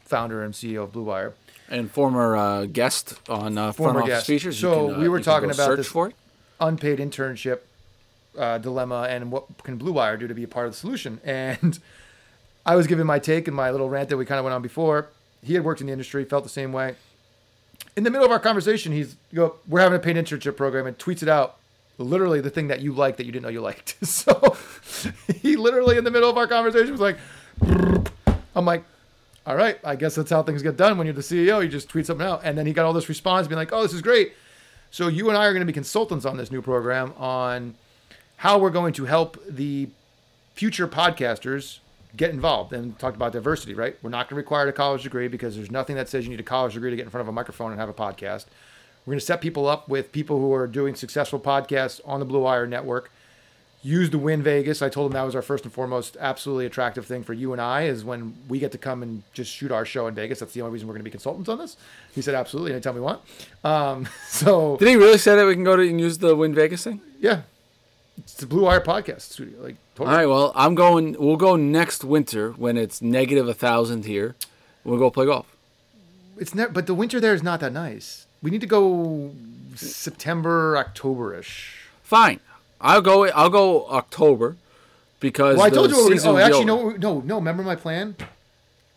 [0.05, 1.33] founder and CEO of Blue Wire.
[1.69, 4.27] And former uh, guest on uh, Former guest.
[4.27, 4.59] Features.
[4.59, 6.13] So can, uh, we were talking about search this- for
[6.61, 7.61] unpaid internship
[8.39, 11.21] uh, dilemma and what can Blue Wire do to be a part of the solution.
[11.25, 11.79] And
[12.65, 14.63] I was giving my take and my little rant that we kind of went on
[14.63, 15.09] before.
[15.43, 16.95] He had worked in the industry, felt the same way.
[17.97, 20.97] In the middle of our conversation, he's go, "We're having a paid internship program," and
[20.97, 21.57] tweets it out.
[21.99, 23.97] Literally, the thing that you liked that you didn't know you liked.
[24.05, 24.57] So
[25.41, 27.19] he literally in the middle of our conversation was like,
[28.55, 28.85] "I'm like."
[29.45, 31.61] All right, I guess that's how things get done when you're the CEO.
[31.61, 33.83] You just tweet something out, and then he got all this response, being like, "Oh,
[33.83, 34.35] this is great."
[34.93, 37.75] So you and I are going to be consultants on this new program on
[38.43, 39.89] how we're going to help the
[40.53, 41.79] future podcasters
[42.17, 43.97] get involved and talked about diversity, right?
[44.03, 46.41] We're not going to require a college degree because there's nothing that says you need
[46.41, 48.47] a college degree to get in front of a microphone and have a podcast.
[49.07, 52.27] We're going to set people up with people who are doing successful podcasts on the
[52.27, 53.13] Blue Wire Network.
[53.81, 54.83] Use the Wynn Vegas.
[54.83, 57.61] I told him that was our first and foremost absolutely attractive thing for you and
[57.61, 60.41] I is when we get to come and just shoot our show in Vegas.
[60.41, 61.77] That's the only reason we're going to be consultants on this.
[62.13, 63.21] He said absolutely, anytime we want.
[63.63, 66.57] Um, so Did he really say that we can go to and use the Wynn
[66.57, 67.01] Vegas thing?
[67.21, 67.43] yeah,
[68.23, 69.61] it's the Blue Wire podcast studio.
[69.63, 70.17] Like totally.
[70.17, 70.27] right.
[70.27, 71.17] Well, I'm going.
[71.19, 74.35] We'll go next winter when it's negative a thousand here.
[74.85, 75.47] We'll go play golf.
[76.39, 78.27] It's never, but the winter there is not that nice.
[78.43, 79.33] We need to go
[79.77, 81.77] September, October ish.
[82.03, 82.41] Fine.
[82.81, 83.29] I'll go.
[83.29, 84.57] I'll go October
[85.21, 85.97] because Well, I told you.
[85.97, 86.99] What we're gonna, oh, actually, over.
[86.99, 87.35] no, no, no.
[87.37, 88.17] Remember my plan?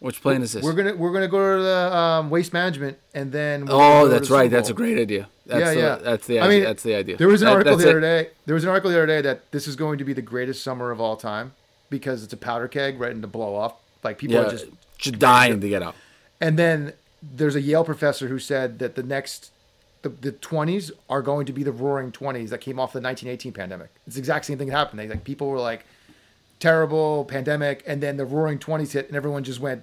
[0.06, 0.64] Which plane is this?
[0.64, 3.62] We're gonna we're gonna go to the um, waste management and then.
[3.62, 4.51] we're gonna oh, that's right.
[4.51, 5.28] That's a great idea.
[5.47, 5.95] That's yeah, the, yeah.
[5.95, 6.39] That's the.
[6.39, 6.56] I idea.
[6.58, 7.18] mean, that's the idea.
[7.18, 7.89] There was an article the it.
[7.89, 8.30] other day.
[8.45, 10.64] There was an article the other day that this is going to be the greatest
[10.64, 11.53] summer of all time
[11.89, 13.78] because it's a powder keg ready to blow off.
[14.03, 14.68] Like people Yeah, are just.
[14.99, 15.95] just dying to get out.
[16.39, 16.93] And then
[17.24, 19.49] there's a Yale professor who said that the next.
[20.03, 23.53] The, the 20s are going to be the roaring 20s that came off the 1918
[23.53, 23.89] pandemic.
[24.06, 24.99] It's the exact same thing that happened.
[24.99, 25.84] They, like people were like
[26.60, 29.82] terrible pandemic and then the roaring 20s hit and everyone just went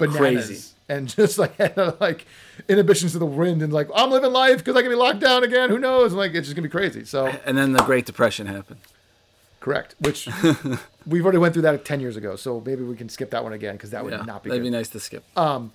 [0.00, 0.68] bananas Crazy.
[0.88, 2.26] and just like had like
[2.68, 5.44] inhibitions to the Wynn and like I'm living life because I can be locked down
[5.44, 5.70] again.
[5.70, 6.12] Who knows?
[6.12, 7.04] Like it's just gonna be crazy.
[7.04, 8.80] So And then the Great Depression happened.
[9.60, 10.28] correct, which
[11.06, 12.36] we've already went through that 10 years ago.
[12.36, 14.62] So maybe we can skip that one again because that would Yeah, not be that'd
[14.62, 14.66] good.
[14.66, 15.22] be nice to skip.
[15.38, 15.72] Um,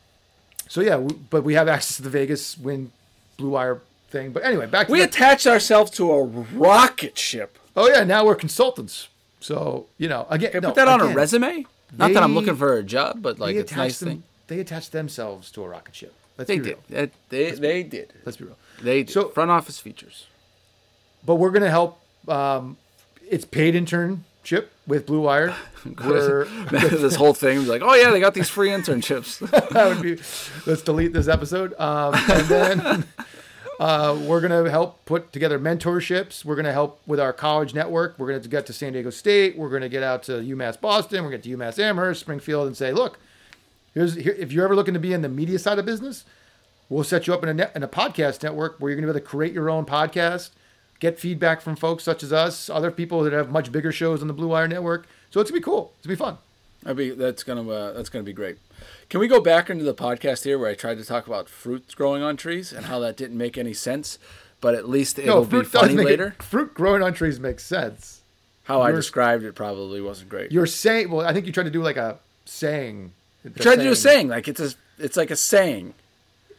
[0.68, 2.92] so yeah, we, but we have access to the Vegas wind
[3.38, 4.32] Blue Wire thing.
[4.32, 7.58] But anyway, back to we the- attached ourselves to a rocket ship.
[7.76, 9.08] oh yeah, now we're consultants.
[9.42, 11.66] So you know again, no, put that on a resume?
[11.98, 14.24] Not that I'm looking for a job, but like they it's a nice them, thing.
[14.48, 16.14] They attached themselves to a rocket ship.
[16.38, 16.70] Let's They be did.
[16.70, 17.00] real.
[17.02, 18.14] That- They, they did.
[18.26, 18.58] Let's be real.
[18.82, 19.14] They did.
[19.14, 20.28] So- front office features.
[21.26, 22.00] But we're gonna help.
[22.28, 22.78] Um,
[23.30, 25.56] it's paid internship with Blue Wire.
[25.86, 29.40] This whole thing was like, oh yeah, they got these free internships.
[29.70, 30.16] that would be.
[30.70, 31.74] Let's delete this episode.
[31.80, 33.06] Um, and then
[33.80, 36.46] uh, we're gonna help put together mentorships.
[36.46, 38.18] We're gonna help with our college network.
[38.18, 39.58] We're gonna get to San Diego State.
[39.58, 41.24] We're gonna get out to UMass Boston.
[41.24, 43.20] We're gonna get to UMass Amherst, Springfield, and say, look,
[43.94, 46.26] here's here, if you're ever looking to be in the media side of business,
[46.90, 49.18] we'll set you up in a net, in a podcast network where you're gonna be
[49.18, 50.52] able to create your own podcast,
[51.00, 54.28] get feedback from folks such as us, other people that have much bigger shows on
[54.28, 55.08] the Blue Wire Network.
[55.32, 55.94] So it's gonna be cool.
[55.98, 56.38] It's gonna be fun.
[56.84, 58.58] That'd be that's gonna uh, that's gonna be great.
[59.10, 61.94] Can we go back into the podcast here where I tried to talk about fruits
[61.94, 64.18] growing on trees and how that didn't make any sense,
[64.62, 66.36] but at least it'll be fruit does funny make it- later.
[66.42, 68.22] fruit growing on trees makes sense.
[68.64, 70.52] How I you're- described it probably wasn't great.
[70.52, 73.12] You're saying, well, I think you tried to do like a saying.
[73.46, 75.94] I tried to do a saying like it's a it's like a saying,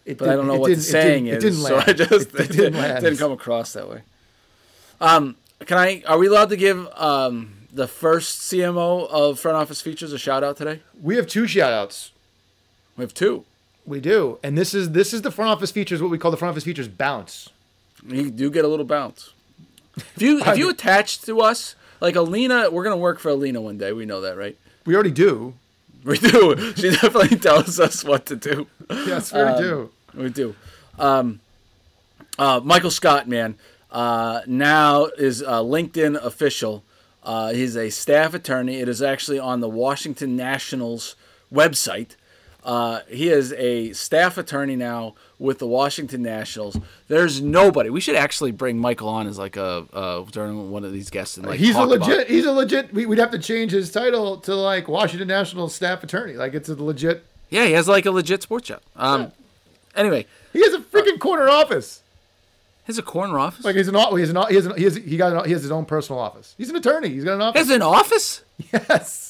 [0.05, 1.89] it but I don't know what the saying is, It didn't so land.
[1.89, 4.03] I just it, it, it didn't didn't come across that way.
[5.01, 6.03] Um, can I?
[6.07, 10.45] Are we allowed to give um the first CMO of front office features a shout
[10.45, 10.81] out today?
[11.03, 12.13] We have two shout outs.
[12.97, 13.45] We have two.
[13.85, 16.03] We do, and this is this is the front office features.
[16.03, 17.51] What we call the front office features bounce.
[18.07, 19.33] You do get a little bounce.
[19.97, 23.79] If you if you attach to us, like Alina, we're gonna work for Alina one
[23.79, 23.93] day.
[23.93, 24.57] We know that, right?
[24.85, 25.55] We already do.
[26.07, 26.73] We do.
[26.77, 28.69] She definitely tells us what to do.
[28.89, 29.91] Yes, we Um, do.
[30.15, 30.55] We do.
[31.01, 31.41] Um,
[32.39, 33.57] uh, Michael Scott, man,
[33.91, 36.85] uh, now is uh, LinkedIn official.
[37.25, 38.77] Uh, he's a staff attorney.
[38.79, 41.17] It is actually on the Washington Nationals
[41.53, 42.11] website.
[42.67, 46.77] Uh, he is a staff attorney now with the Washington Nationals.
[47.07, 47.91] There's nobody.
[47.91, 51.37] We should actually bring Michael on as like a uh, during one of these guests
[51.37, 52.29] and like He's a legit.
[52.29, 52.93] He's a legit.
[52.93, 56.33] We, we'd have to change his title to like Washington National Staff Attorney.
[56.33, 57.25] Like it's a legit.
[57.51, 58.81] Yeah, he has like a legit sports job.
[58.97, 59.31] Um,
[59.95, 62.03] anyway, He has a freaking corner office.
[62.85, 63.65] he has a corner office.
[63.65, 63.95] Like he's an.
[63.95, 64.37] He has an.
[64.49, 64.67] He has.
[64.67, 64.97] An, he has.
[64.97, 65.33] He got.
[65.37, 66.57] An, he has his own personal office.
[66.59, 67.11] He's an attorney.
[67.11, 67.61] He's got an he office.
[67.61, 68.43] has an office.
[68.73, 69.26] Yes.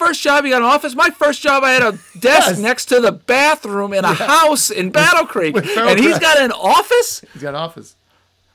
[0.00, 0.94] First job, he got an office.
[0.94, 2.58] My first job, I had a desk Yes.
[2.58, 6.52] next to the bathroom in a house in Battle Creek, with and he's got an
[6.52, 7.20] office.
[7.34, 7.96] He's got an office.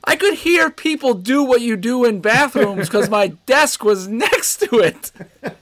[0.02, 4.56] I could hear people do what you do in bathrooms because my desk was next
[4.60, 5.12] to it.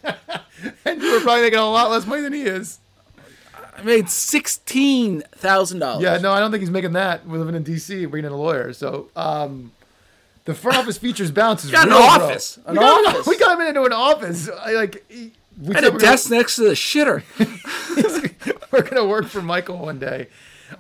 [0.87, 2.78] And you were probably making a lot less money than he is.
[3.76, 6.03] I made sixteen thousand dollars.
[6.03, 7.26] Yeah, no, I don't think he's making that.
[7.26, 8.07] We're living in D.C.
[8.07, 8.72] bringing in a lawyer.
[8.72, 9.72] So, um,
[10.47, 12.07] the front office features bounce is Got an real, bro.
[12.26, 12.59] office.
[12.64, 13.26] An we, got him- office.
[13.26, 14.49] we got him into an office.
[14.49, 15.05] I, like,
[15.61, 17.23] we I had a desk next to the shitter.
[18.73, 20.29] We're gonna work for Michael one day.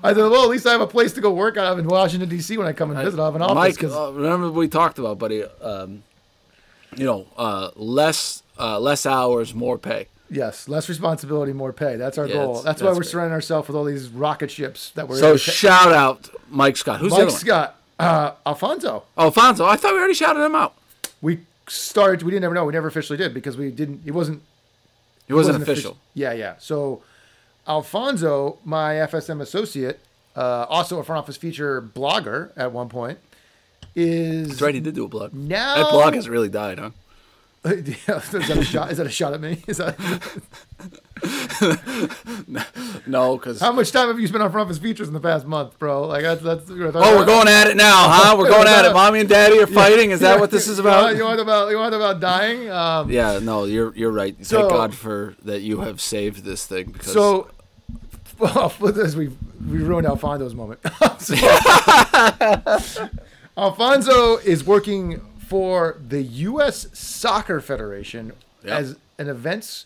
[0.02, 1.86] I said, well, at least I have a place to go work out of in
[1.86, 2.56] Washington D.C.
[2.58, 3.20] when I come and visit.
[3.20, 5.44] I have an office Mike, uh, remember we talked about, buddy?
[5.44, 6.02] Um,
[6.96, 10.08] you know, uh, less uh, less hours, more pay.
[10.30, 11.96] yes, less responsibility, more pay.
[11.96, 12.46] That's our Yeah, goal.
[12.54, 13.06] that's- That's, why we're great.
[13.08, 15.16] surrounding ourselves with all these rocket ships that we're.
[15.18, 16.98] So shout out Mike Scott.
[17.00, 17.30] Who's Mike?
[17.30, 19.04] Scott, uh, Alfonso.
[19.16, 19.66] Oh, Alfonso.
[19.66, 20.74] I thought we already shouted him out.
[21.20, 22.22] We started.
[22.22, 22.64] We didn't ever know.
[22.64, 24.02] We never officially did because we didn't.
[24.04, 24.42] It wasn't
[25.26, 25.92] He wasn't, official.
[25.92, 26.54] offici- Yeah, yeah.
[26.58, 27.02] So
[27.66, 30.00] Alfonso, my FSM associate,
[30.36, 33.18] uh, also a front office feature blogger at one point,
[33.96, 34.74] is That's right.
[34.74, 35.32] He did do a blog.
[35.32, 36.90] Now- that blog has really died, huh?
[37.64, 37.70] Yeah,
[38.18, 38.90] is that a shot?
[38.90, 39.62] Is that a shot at me?
[39.66, 39.96] Is that
[43.06, 45.46] No, because how much time have you spent on front office features in the past
[45.46, 46.06] month, bro?
[46.06, 46.70] Like that's that's.
[46.70, 48.36] oh, we're going at it now, huh?
[48.38, 48.92] We're going at it.
[48.94, 50.10] Mommy and Daddy are fighting.
[50.10, 51.14] Is that what this is about?
[51.16, 52.70] You want about you want about dying?
[52.70, 54.34] Um, Yeah, no, you're you're right.
[54.36, 57.50] Thank So- God for that you have saved this thing because So,
[58.24, 58.76] for
[59.16, 59.28] we
[59.68, 60.80] we ruined Alfonso's moment.
[61.18, 61.36] So-
[63.56, 66.86] Alfonso is working for the U.S.
[66.92, 68.32] Soccer Federation
[68.64, 68.72] Yep.
[68.72, 69.84] as an events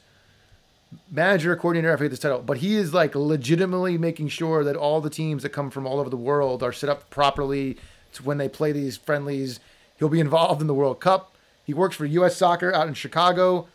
[1.11, 1.93] manager, coordinator.
[1.93, 5.43] I forget this title, but he is like legitimately making sure that all the teams
[5.43, 7.77] that come from all over the world are set up properly
[8.15, 9.61] to when they play these friendlies.
[9.99, 11.33] He'll be involved in the World Cup.
[11.65, 12.37] He works for U.S.
[12.37, 13.69] Soccer out in Chicago.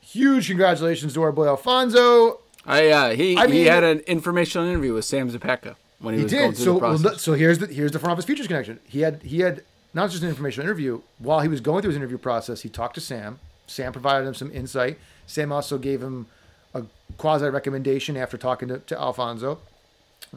[0.00, 2.40] Huge congratulations to our boy Alfonso.
[2.66, 6.24] I uh, he I he had an informational interview with Sam Zapeka when he, He
[6.24, 6.56] was going did.
[6.56, 7.10] through So, the well, process.
[7.12, 8.80] th- so here's the here's the front office features connection.
[8.86, 9.62] He had he had
[9.94, 11.00] not just an informational interview.
[11.18, 13.38] While he was going through his interview process, he talked to Sam.
[13.66, 14.98] Sam provided him some insight.
[15.26, 16.26] Sam also gave him
[16.74, 16.84] a
[17.18, 19.58] quasi recommendation after talking to, to Alfonso.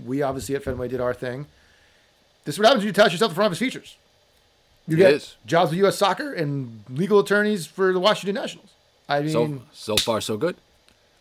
[0.06, 1.48] We obviously at Fenway did our thing.
[2.46, 3.98] This is what happens when you attach yourself to front of office features.
[4.88, 5.36] You It get is.
[5.46, 5.98] jobs with U.S.
[5.98, 8.70] Soccer and legal attorneys for the Washington Nationals.
[9.08, 10.56] I mean, so so far so good.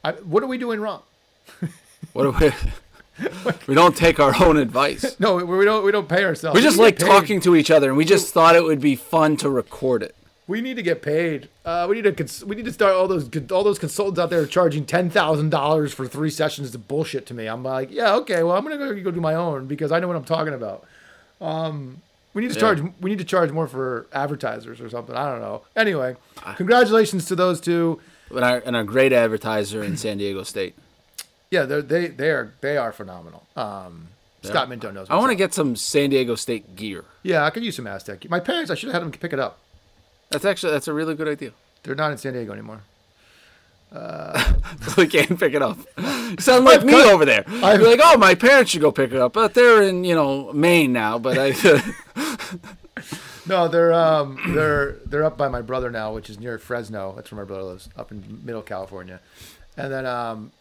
[0.05, 1.03] I, what are we doing wrong?
[2.15, 3.53] What do we?
[3.69, 5.17] we don't take our own advice.
[5.21, 5.85] No, we we don't.
[5.85, 6.57] We don't pay ourselves.
[6.57, 7.07] We just get like paid.
[7.07, 10.17] talking to each other, and we just thought it would be fun to record it.
[10.49, 11.49] We need to get paid.
[11.65, 14.29] Uh, we need to cons- we need to start all those all those consultants out
[14.31, 16.71] there charging ten thousand dollars for three sessions.
[16.73, 17.47] To bullshit to me.
[17.47, 18.43] I'm like, yeah, okay.
[18.43, 20.85] Well, I'm gonna go, go do my own because I know what I'm talking about.
[21.41, 22.03] Um,
[22.35, 22.61] we need to Yeah.
[22.61, 22.83] charge.
[23.01, 25.15] We need to charge more for advertisers or something.
[25.15, 25.63] I don't know.
[25.77, 26.17] Anyway,
[26.57, 28.01] congratulations to those two.
[28.31, 30.75] And our and a great advertiser in San Diego State.
[31.51, 33.47] Yeah, they're, they they are they are phenomenal.
[33.57, 34.09] Um,
[34.43, 35.07] Scott Minto knows.
[35.11, 37.05] I want to get some San Diego State gear.
[37.23, 38.29] Yeah, I could use some Aztec.
[38.29, 39.59] My parents, I should have had them pick it up.
[40.33, 41.53] That's actually that's a really good idea.
[41.83, 42.81] They're not in San Diego anymore.
[43.95, 44.55] Uh,
[44.97, 45.77] we can't pick it up.
[45.99, 47.45] You sound like I've me cut- over there.
[47.47, 50.15] I've- You're like, oh, my parents should go pick it up, but they're in you
[50.15, 51.19] know Maine now.
[51.19, 51.53] But I,
[53.47, 57.13] No, they're um they're they're up by my brother now, which is near Fresno.
[57.17, 59.21] That's where my brother lives, up in Middle California.
[59.77, 60.53] And then um,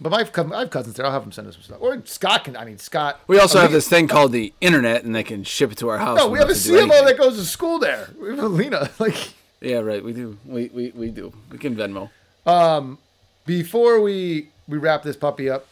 [0.00, 1.04] but my I have cousins there.
[1.04, 1.78] I'll have them send us some stuff.
[1.80, 2.56] Or Scott can.
[2.56, 3.20] I mean Scott.
[3.26, 5.88] we also oh, have this thing called the internet, and they can ship it to
[5.88, 6.18] our house.
[6.18, 8.08] No, we have a CMO that goes to school there.
[8.18, 8.90] We have Alina.
[8.98, 10.02] Like Yeah, right.
[10.02, 10.38] We do.
[10.46, 11.32] We, we we do.
[11.50, 12.10] We can Venmo.
[12.46, 12.98] Um,
[13.44, 15.66] before we we wrap this puppy up,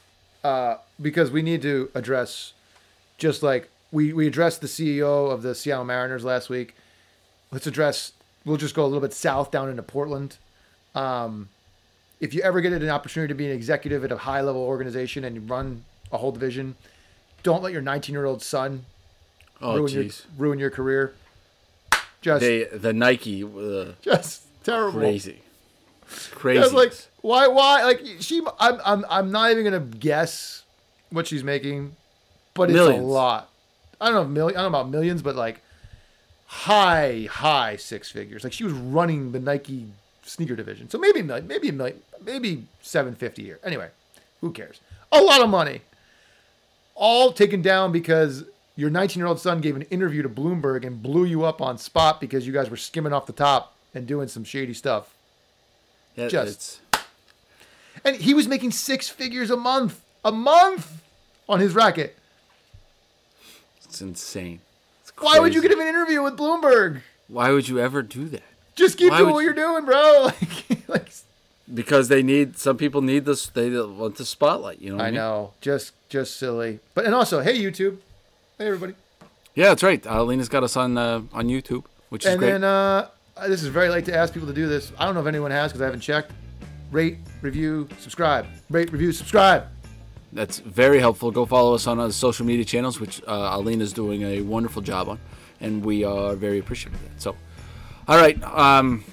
[0.45, 2.53] uh, because we need to address,
[3.17, 6.75] just like we we addressed the CEO of the Seattle Mariners last week.
[7.51, 8.13] Let's address.
[8.45, 10.37] We'll just go a little bit south down into Portland.
[10.95, 11.49] Um,
[12.21, 15.25] if you ever get an opportunity to be an executive at a high level organization
[15.25, 16.75] and you run a whole division,
[17.43, 18.85] don't let your 19 year old son
[19.61, 20.05] Oh, ruin your
[20.37, 21.15] ruin your career.
[22.21, 25.01] Just They the Nike uh, just terrible.
[25.01, 25.41] crazy,
[26.33, 26.61] crazy.
[26.61, 26.93] Was like,
[27.23, 27.83] why, why?
[27.85, 30.63] Like, she, I'm, I'm, I'm not even gonna guess
[31.11, 31.97] what she's making,
[32.55, 33.03] but it's Millions.
[33.05, 33.51] a lot.
[34.01, 34.57] I don't know, million.
[34.59, 35.61] I don't know about millions, but like
[36.47, 38.45] high, high six figures.
[38.45, 39.87] Like she was running the Nike
[40.23, 43.59] sneaker division, so maybe, a million, maybe a million, maybe seven fifty a year.
[43.65, 43.89] Anyway,
[44.41, 44.81] who cares?
[45.13, 45.81] A lot of money,
[46.95, 48.45] all taken down because.
[48.77, 51.79] Your 19 year old son gave an interview to Bloomberg and blew you up on
[51.79, 55.13] spot because you guys were skimming off the top and doing some shady stuff.
[56.15, 57.03] yeah, just- it's,
[58.05, 61.03] And he was making six figures a month, a month
[61.49, 62.17] on his racket.
[63.85, 64.61] it's insane.
[65.03, 67.01] It's Why would you give him an interview with Bloomberg?
[67.27, 68.43] Why would you ever do that?
[68.77, 70.29] Just keep Why doing what you- you're doing, bro.
[70.89, 71.11] Like, like
[71.73, 73.47] Because they need some people need this.
[73.47, 74.81] They want the spotlight.
[74.81, 75.03] You know.
[75.03, 75.15] I, I mean?
[75.15, 76.81] know, just just silly.
[76.95, 77.99] But and also, hey YouTube,
[78.57, 78.95] hey everybody.
[79.55, 80.07] Yeah, that's right.
[80.07, 82.55] Uh, Lena's got us on uh, on YouTube, which is And great.
[82.55, 83.09] And then uh,
[83.49, 84.93] this is very late to ask people to do this.
[84.99, 86.33] I don't know if anyone has because I haven't checked.
[86.91, 88.47] Rate, review, subscribe.
[88.71, 89.67] Rate, review, subscribe.
[90.33, 91.31] That's very helpful.
[91.31, 95.09] Go follow us on our social media channels, which uh, Alina's doing a wonderful job
[95.09, 95.19] on,
[95.61, 97.21] and we are very appreciative of that.
[97.21, 97.37] So,
[98.07, 99.05] all right, um,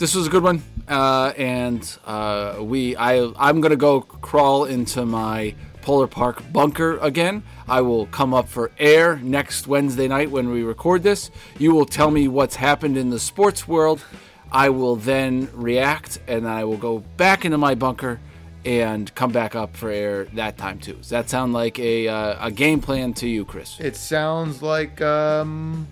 [0.00, 5.04] this was a good one, uh, and uh, we I I'm gonna go crawl into
[5.04, 7.42] my Polar Park bunker again.
[7.68, 11.30] I will come up for air next Wednesday night when we record this.
[11.58, 14.02] You will tell me what's happened in the sports world.
[14.50, 18.20] I will then react, and then I will go back into my bunker
[18.64, 20.94] and come back up for air that time too.
[20.94, 23.78] Does that sound like a uh, a game plan to you, Chris?
[23.78, 25.86] It sounds like um,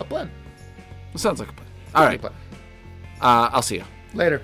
[0.00, 0.28] a plan.
[1.14, 1.68] It sounds like a plan.
[1.94, 2.32] All right, Plan.
[3.20, 3.84] Uh, I'll see you.
[4.14, 4.42] Later.